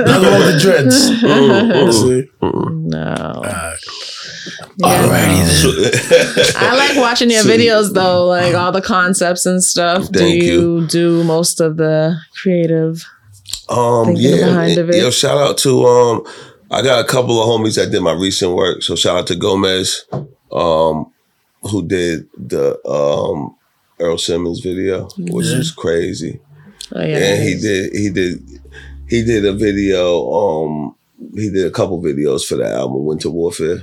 [0.05, 1.11] Another one with the dreads.
[1.11, 2.31] Mm, See?
[2.41, 3.15] No.
[3.43, 3.79] Alright.
[4.77, 5.03] Yeah.
[5.05, 6.57] Alrighty then.
[6.57, 10.09] I like watching your So- videos though, like all the concepts and stuff.
[10.11, 13.05] do Thank you, do most of the creative?
[13.73, 14.47] Um, yeah,
[15.03, 16.23] yo, shout out to um,
[16.71, 18.83] I got a couple of homies that did my recent work.
[18.83, 20.05] So shout out to Gomez,
[20.53, 21.13] um,
[21.63, 23.57] who did the um
[23.99, 25.59] Earl Simmons video, which Yeah.
[25.59, 26.41] was crazy.
[26.95, 27.17] Oh yeah.
[27.19, 28.43] and he did he did
[29.09, 30.95] he did a video um
[31.35, 33.79] he did a couple videos for that album winter warfare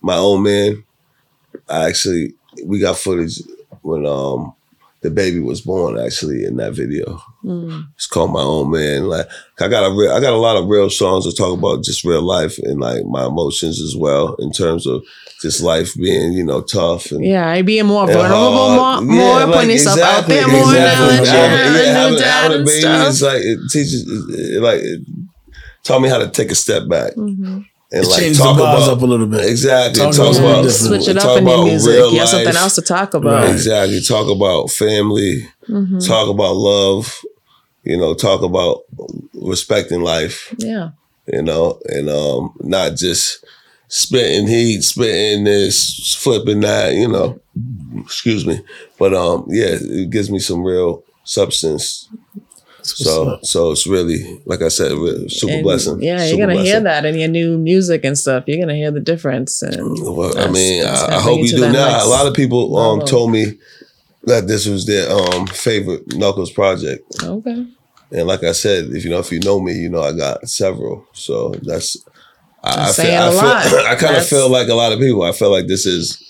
[0.00, 0.82] my old man
[1.68, 2.32] i actually
[2.64, 3.40] we got footage
[3.82, 4.54] when um
[5.02, 7.86] the baby was born actually in that video Mm.
[7.94, 9.26] it's called my own man like
[9.60, 12.02] i got a real i got a lot of real songs that talk about just
[12.02, 15.02] real life and like my emotions as well in terms of
[15.42, 19.04] just life being you know tough and Yeah, I being more vulnerable, more, hard.
[19.04, 21.16] more Yeah, putting like, yourself out there more now exactly.
[21.18, 23.08] that Having- you're yeah, having- having a and baby stuff.
[23.08, 24.02] is like it teaches,
[24.56, 25.00] it, like it
[25.82, 27.66] taught me how to take a step back Mhm.
[27.92, 29.44] and It like changed the talk bars about up a little bit.
[29.44, 31.94] exactly Talk talk, about about, Switch it talk up in your about music.
[32.12, 33.32] You have something else to talk about.
[33.42, 33.50] Right.
[33.50, 34.00] Exactly.
[34.00, 35.46] Talk about family.
[35.68, 36.06] Mhm.
[36.06, 37.12] Talk about love.
[37.84, 38.82] You know, talk about
[39.34, 40.54] respecting life.
[40.58, 40.90] Yeah.
[41.26, 43.44] You know, and um, not just
[43.88, 46.94] spitting heat, spitting this, flipping that.
[46.94, 47.40] You know,
[48.00, 48.60] excuse me,
[48.98, 52.08] but um, yeah, it gives me some real substance.
[52.82, 56.02] So, so it's really, like I said, really super And, blessing.
[56.02, 58.44] Yeah, you're gonna hear that in your new music and stuff.
[58.46, 59.62] You're gonna hear the difference.
[59.62, 61.92] And Well, I mean, I, I hope you do that now.
[61.92, 63.58] next A lot of people um, told me
[64.26, 67.66] that this was their um, favorite Knuckles project, okay.
[68.12, 70.48] and like I said, if you know if you know me, you know I got
[70.48, 71.06] several.
[71.12, 71.96] So that's
[72.62, 73.86] I, I feel, I, feel lot.
[73.86, 75.22] I kind of feel like a lot of people.
[75.22, 76.20] I feel like this is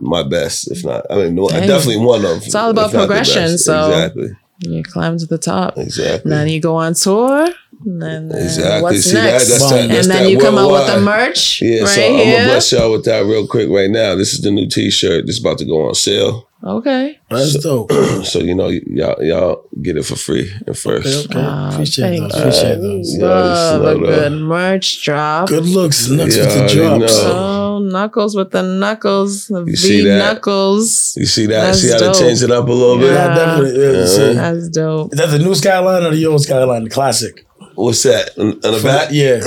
[0.00, 1.04] my best, if not.
[1.10, 2.38] I mean, no, Hey, definitely one of.
[2.38, 5.76] it's all about progression, so- exactly, You climb to the top.
[5.76, 7.48] exactly, then you go on tour.
[7.84, 8.82] And then uh, exactly.
[8.82, 9.24] what's See that?
[9.32, 9.48] next?
[9.48, 9.80] That's that.
[9.82, 12.36] and then that you come out with the merch Yeah, right so I'm here.
[12.38, 14.14] gonna bless y'all with that real quick right now.
[14.14, 15.26] This is the new T-shirt.
[15.26, 16.48] This is about to go on sale.
[16.64, 17.16] Okay.
[17.30, 17.92] That's dope.
[18.24, 21.26] so you know y'all y'all get it for free at first.
[21.26, 21.46] Okay, okay.
[21.46, 22.40] Wow, Appreciate thank those.
[22.40, 22.82] Appreciate you.
[22.82, 23.16] those.
[23.18, 24.02] Yeah, Love slow a down.
[24.02, 25.48] good merch drop.
[25.48, 26.08] Good looks.
[26.08, 27.22] Nuts Yeah, with the drops.
[27.22, 27.32] know.
[27.76, 30.18] Oh, knuckles with the knuckles, the You see V that?
[30.18, 31.14] knuckles.
[31.16, 31.60] You see that?
[31.66, 32.14] That's see how dope.
[32.14, 33.12] they changed it up a little bit?
[33.12, 33.80] Yeah, definitely.
[33.84, 34.06] Yeah, Yeah.
[34.06, 34.32] see.
[34.34, 35.12] That's dope.
[35.12, 37.46] Is that the new Skyline or the old Skyline, the classic?
[37.76, 38.36] What's that?
[38.36, 39.08] In, in the back?
[39.12, 39.38] Yeah.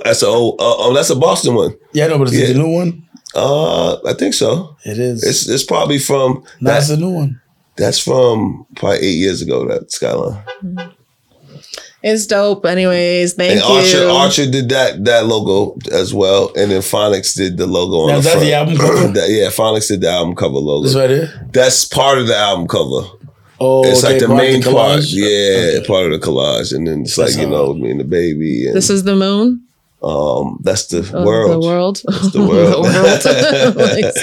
[0.04, 0.60] that's a old.
[0.60, 1.74] Uh, oh, that's a Boston one.
[1.92, 2.52] Yeah, no, but is it Yeah.
[2.52, 3.08] the new one?
[3.34, 4.76] Uh, I think so.
[4.84, 5.22] It is.
[5.24, 7.40] It's it's probably from That's that, the new one.
[7.76, 9.66] that's from probably eight years ago.
[9.68, 10.42] That skyline.
[12.02, 12.64] It's dope.
[12.66, 13.66] Anyways, thank and you.
[13.74, 18.08] Archer Archer did that that logo as well, and then Phonics did the logo on
[18.08, 18.46] Now, the that's front.
[18.46, 19.08] the album cover?
[19.14, 20.84] That- yeah, Phonics did the album cover logo.
[20.86, 21.48] This right here.
[21.52, 23.02] That's part of the album cover.
[23.58, 24.74] Oh, it's like the part of main part.
[25.00, 25.12] collage?
[25.12, 25.86] Yeah, Okay.
[25.86, 28.66] part of the collage, and then it's That's like you know me and the baby,
[28.66, 29.62] and This is the moon.
[30.02, 31.50] um, that's the Oh, world.
[31.62, 32.02] The world.
[32.06, 32.84] That's the world.
[33.76, 34.14] Like,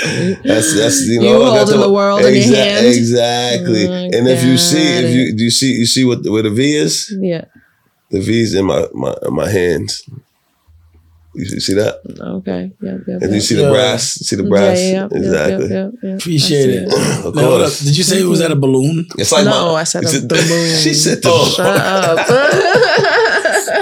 [0.44, 2.86] That's that's you You know that's holding the world in your hand?
[2.86, 3.86] Exactly.
[3.88, 6.52] Mm, and if you see, if you do you see you see what where the
[6.52, 7.14] V is?
[7.20, 7.46] yeah.
[8.12, 10.04] The V's in my my my hands.
[11.36, 11.96] You see- see that?
[12.20, 12.72] Okay.
[12.82, 13.00] Yep.
[13.08, 13.22] Yep.
[13.24, 13.70] And you see the Yeah.
[13.72, 14.04] brass?
[14.22, 14.78] See the brass?
[14.80, 16.12] Yeah, yeah, yeah, exactly.
[16.14, 17.26] Appreciate I it.
[17.26, 17.80] Of Now, course.
[17.82, 19.06] Did you say it was at a balloon?
[19.18, 20.76] It's like No, my, I said it's of the moon.
[20.84, 22.20] She said the Shut up.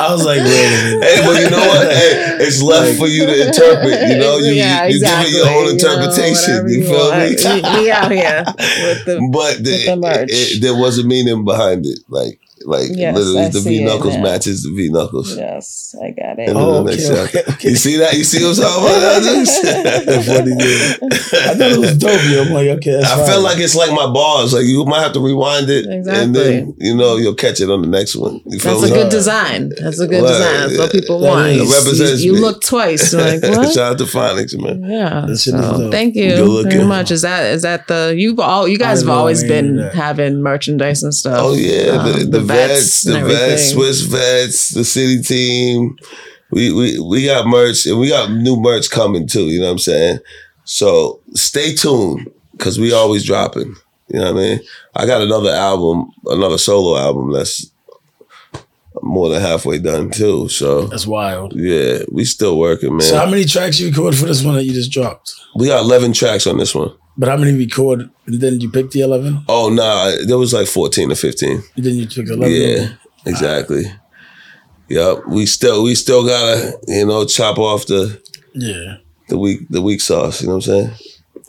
[0.02, 1.04] I was like, wait a minute.
[1.04, 1.92] Hey, but you know what?
[1.92, 4.10] Hey, it's left for you to interpret.
[4.10, 5.92] You know, you Yeah, you, you give it your own exactly.
[5.92, 6.70] You know, interpretation.
[6.70, 7.20] You, feel want.
[7.20, 7.78] me?
[7.78, 9.30] We, we out here with the.
[9.32, 10.30] But the, with the merch.
[10.32, 12.00] it- it- there was a meaning behind it.
[12.08, 15.36] Like like Yes, literally I the V knuckles matches the V knuckles.
[15.38, 16.50] Yes, I got it.
[16.56, 17.70] Oh, okay, okay, okay.
[17.70, 18.14] You see that?
[18.14, 19.22] You see what I'm talking about?
[19.24, 20.62] That's.
[20.66, 22.44] I thought it was dope, yo.
[22.44, 23.28] I'm like, okay, that's I fine.
[23.28, 24.54] feel like it's like my bars.
[24.54, 27.82] Like you might have to rewind it, and then you know you'll catch it on
[27.82, 28.42] the next one.
[28.46, 29.02] You feel That's a me?
[29.02, 29.70] good design.
[29.80, 30.68] That's a good Well, design.
[30.70, 31.48] That's what people that want.
[31.50, 31.58] is.
[31.58, 32.40] You- It represents you, me.
[32.40, 33.14] look twice.
[33.14, 33.74] You're like what?
[33.74, 34.84] Shout out to Phonics, man.
[34.90, 35.26] Yeah.
[35.28, 36.72] That shit is So, thank you Good looking.
[36.72, 37.12] very much.
[37.12, 41.04] Is that is that the you've all you guys I have always been having merchandise
[41.04, 41.40] and stuff.
[41.42, 43.74] Oh yeah, Um, the, the, vets, the and vets, everything.
[43.76, 45.98] Swiss vets, the city team.
[46.52, 49.46] We we we got merch and we got new merch coming too.
[49.46, 50.20] You know what I'm saying?
[50.66, 53.76] So stay tuned because we always dropping.
[54.10, 54.60] You know what I mean?
[54.96, 57.72] I got another album, another solo album that's
[59.02, 60.50] more than halfway done too.
[60.50, 61.54] So That's wild.
[61.56, 63.02] yeah, we still working, man.
[63.08, 65.34] So how many tracks you recorded for this one that you just dropped?
[65.56, 66.94] we got 11 tracks on this one.
[67.18, 69.44] But how many record and then you picked the eleven?
[69.48, 71.64] Oh nah, there was like 14 or 15.
[71.76, 72.52] And then you took eleven.
[72.56, 72.88] Yeah,
[73.26, 73.84] exactly.
[74.90, 75.24] Yep.
[75.28, 78.22] We still we still gotta, you know, chop off the
[78.54, 78.98] Yeah.
[79.30, 80.92] the weak the weak sauce, you know what I'm saying?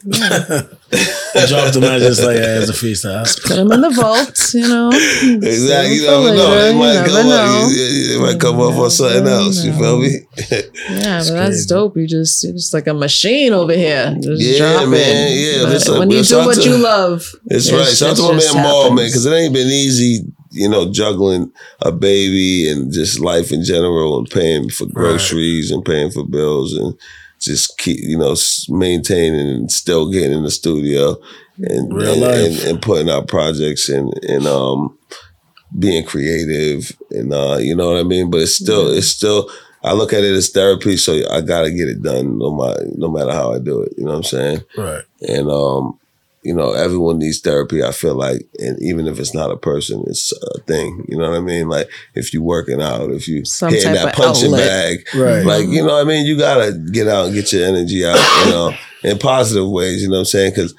[0.02, 3.24] Drop the man just like as a freestyle.
[3.46, 4.90] Put them in the vault, you know.
[4.90, 5.96] Exactly.
[5.96, 6.48] You never know.
[6.50, 7.64] later, It you might never come know.
[7.66, 7.70] up.
[7.72, 9.64] It, it might come off on something never else.
[9.64, 10.18] You feel me?
[10.50, 11.68] Yeah, but that's crazy.
[11.68, 11.96] dope.
[11.96, 14.14] You just you're just like a machine over here.
[14.20, 15.32] Just Yeah, drop man.
[15.32, 17.88] Yeah, listen, when you it's do what to- you love, It's it right.
[17.88, 19.10] Shout out to my just man Maul, man, happens.
[19.12, 24.18] because it ain't been easy, you know, juggling a baby and just life in general
[24.18, 26.94] and paying for groceries and paying for bills and
[27.42, 28.34] just keep, you know,
[28.68, 31.16] maintaining and still getting in the studio
[31.58, 34.96] and and, and, and putting out projects and and um
[35.78, 38.30] being creative and uh you know what I mean.
[38.30, 39.50] But it's still it's still
[39.84, 43.08] I look at it as therapy, so I gotta get it done no matter no
[43.10, 43.94] matter how I do it.
[43.98, 44.60] You know what I'm saying?
[44.76, 45.04] Right.
[45.22, 45.98] and um
[46.42, 50.02] you know everyone needs therapy i feel like and even if it's not a person
[50.06, 51.68] it's a thing you know what i mean?
[51.68, 54.66] Like if you're working out if you Some hitting that punching outlet.
[54.66, 55.44] bag Right.
[55.44, 56.26] like you know what i mean?
[56.26, 58.74] You gotta get out and get your energy out you know
[59.04, 60.50] in positive ways you know what i'm saying?
[60.50, 60.74] Because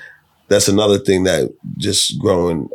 [0.50, 2.70] that's another thing that just growing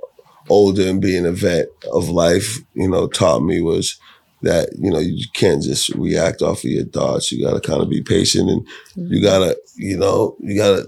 [0.48, 3.98] older and being a vet of life you know taught me was
[4.42, 7.32] that you know you can't just react off of your thoughts.
[7.32, 9.24] You gotta kind of be patient and you mm-hmm.
[9.24, 10.86] gotta you know you gotta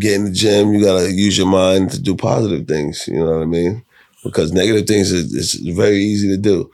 [0.00, 3.32] get in the gym you gotta use your mind to do positive things you know
[3.32, 3.84] what i mean
[4.24, 6.70] because negative things is, is very easy to do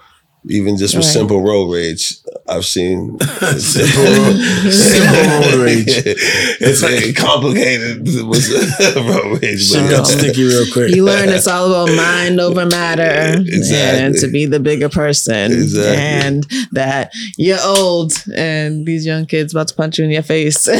[0.49, 1.13] even just with Right.
[1.13, 2.15] simple road rage
[2.49, 3.19] i've seen
[3.59, 4.33] Simple,
[4.71, 5.87] simple road rage.
[5.89, 8.49] it's like complicated with
[8.97, 10.95] road rage Shit but, got uh, sticky real quick.
[10.95, 14.05] you learn it's all about mind over matter Exactly.
[14.05, 15.97] and to be the bigger person Exactly.
[15.97, 20.69] and that you're old and these young kids about to punch you in your face
[20.69, 20.77] word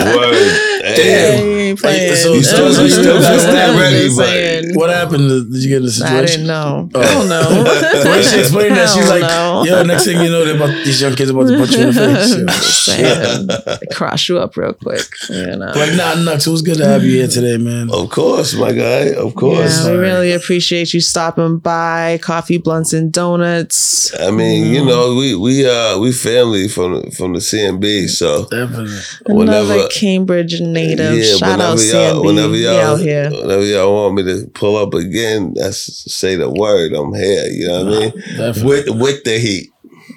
[0.00, 1.46] Yeah, Damn.
[1.46, 1.78] you ain't
[2.16, 5.52] so- You still- you still just that ready, but- What happened?
[5.52, 6.16] Did you get in the situation?
[6.18, 6.88] I didn't know.
[6.94, 7.00] Oh.
[7.00, 7.64] I don't know.
[8.10, 9.64] When she explained that, she's like, no.
[9.66, 11.86] "Yo, next thing you know, they're about these young kids about to punch you in
[11.86, 12.96] the face." Yo, Just shit.
[12.96, 13.48] saying.
[13.92, 15.04] Cross you up real quick.
[15.28, 15.70] You know.
[15.74, 17.90] But nah, Nux, it was good to have you here today, man.
[17.90, 22.18] of course my guy of course Yeah, we really appreciate you stopping by.
[22.22, 24.12] Coffee, blunts, and donuts.
[24.18, 24.74] I mean, Mm-hmm.
[24.74, 28.96] you know, we we uh we family from from the CMB, so Definitely.
[29.26, 31.16] Another Whenever- Cambridge native.
[31.18, 32.26] yeah, Shout out whenever y'all, CMB.
[32.26, 33.30] whenever y'all, out here.
[33.30, 36.92] whenever y'all want me to pull up again, that's say the word.
[36.92, 37.46] I'm here.
[37.46, 38.10] You know what I mean?
[38.36, 38.62] Definitely.
[38.64, 39.70] With with the heat,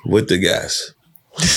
[0.06, 0.94] with the gas.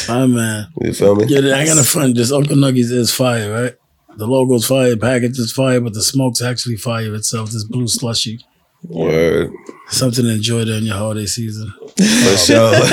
[0.08, 0.68] My man.
[0.80, 1.26] You feel me?
[1.28, 2.16] Yeah, I got a friend.
[2.16, 3.74] This Uncle Nuggies is fire, right?
[4.16, 7.50] The logo's fire, package is fire, but the smoke's actually fire itself.
[7.50, 8.40] This blue slushy.
[8.88, 9.52] Word.
[9.90, 11.72] Something to enjoy during your holiday season.
[11.96, 12.36] For oh.
[12.36, 12.72] sure.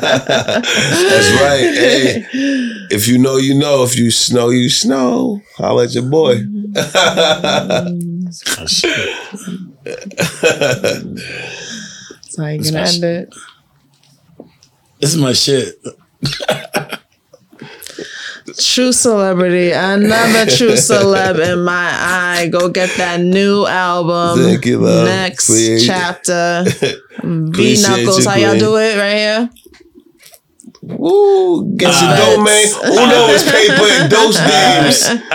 [0.00, 1.72] That's right.
[1.74, 2.26] Hey,
[2.90, 3.84] if you know, you know.
[3.84, 5.40] If you snow, you snow.
[5.56, 6.42] Holla at your boy.
[6.76, 9.16] Oh, shit.
[12.24, 13.34] That's how you can end it.
[15.00, 15.76] This is my shit.
[18.58, 22.48] True celebrity, another true celeb in my eye.
[22.52, 24.38] Go get that new album.
[24.44, 25.06] Thank you, love.
[25.06, 26.64] Next Appreciate- chapter.
[27.22, 29.50] V Knuckles, how y'all do it right here?
[30.82, 32.66] Woo, get your Uh, dough, man.
[32.84, 35.08] Uno is paper and those games.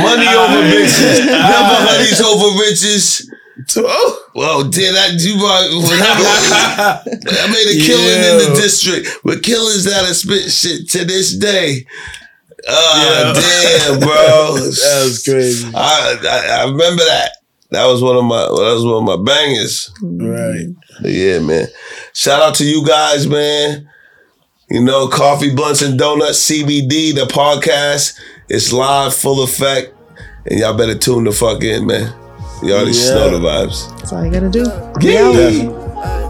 [0.00, 1.26] Money over bitches.
[1.26, 3.30] Never honeys over riches.
[3.76, 5.68] Oh, well, did I do my?
[5.84, 8.60] I made a killing in the Yeah.
[8.60, 11.84] district with killers that are spit shit to this day.
[12.68, 13.32] Ah, Yeah.
[13.88, 14.54] damn, bro.
[14.56, 15.70] That was crazy.
[15.74, 17.32] I, I I remember that.
[17.70, 19.90] That was one of my that was one of my bangers.
[20.02, 20.66] Right.
[21.00, 21.66] But yeah, man.
[22.14, 23.88] Shout out to you guys, man.
[24.68, 28.18] You know, Coffee, Blunts, and Donuts, CBD, the podcast.
[28.48, 29.94] It's live, full effect.
[30.46, 32.12] And y'all better tune the fuck in, man.
[32.62, 33.14] You already Yeah.
[33.14, 33.88] know the vibes.
[33.98, 34.60] That's all you gotta do.
[35.00, 35.32] Yeah.
[35.32, 36.29] Definitely.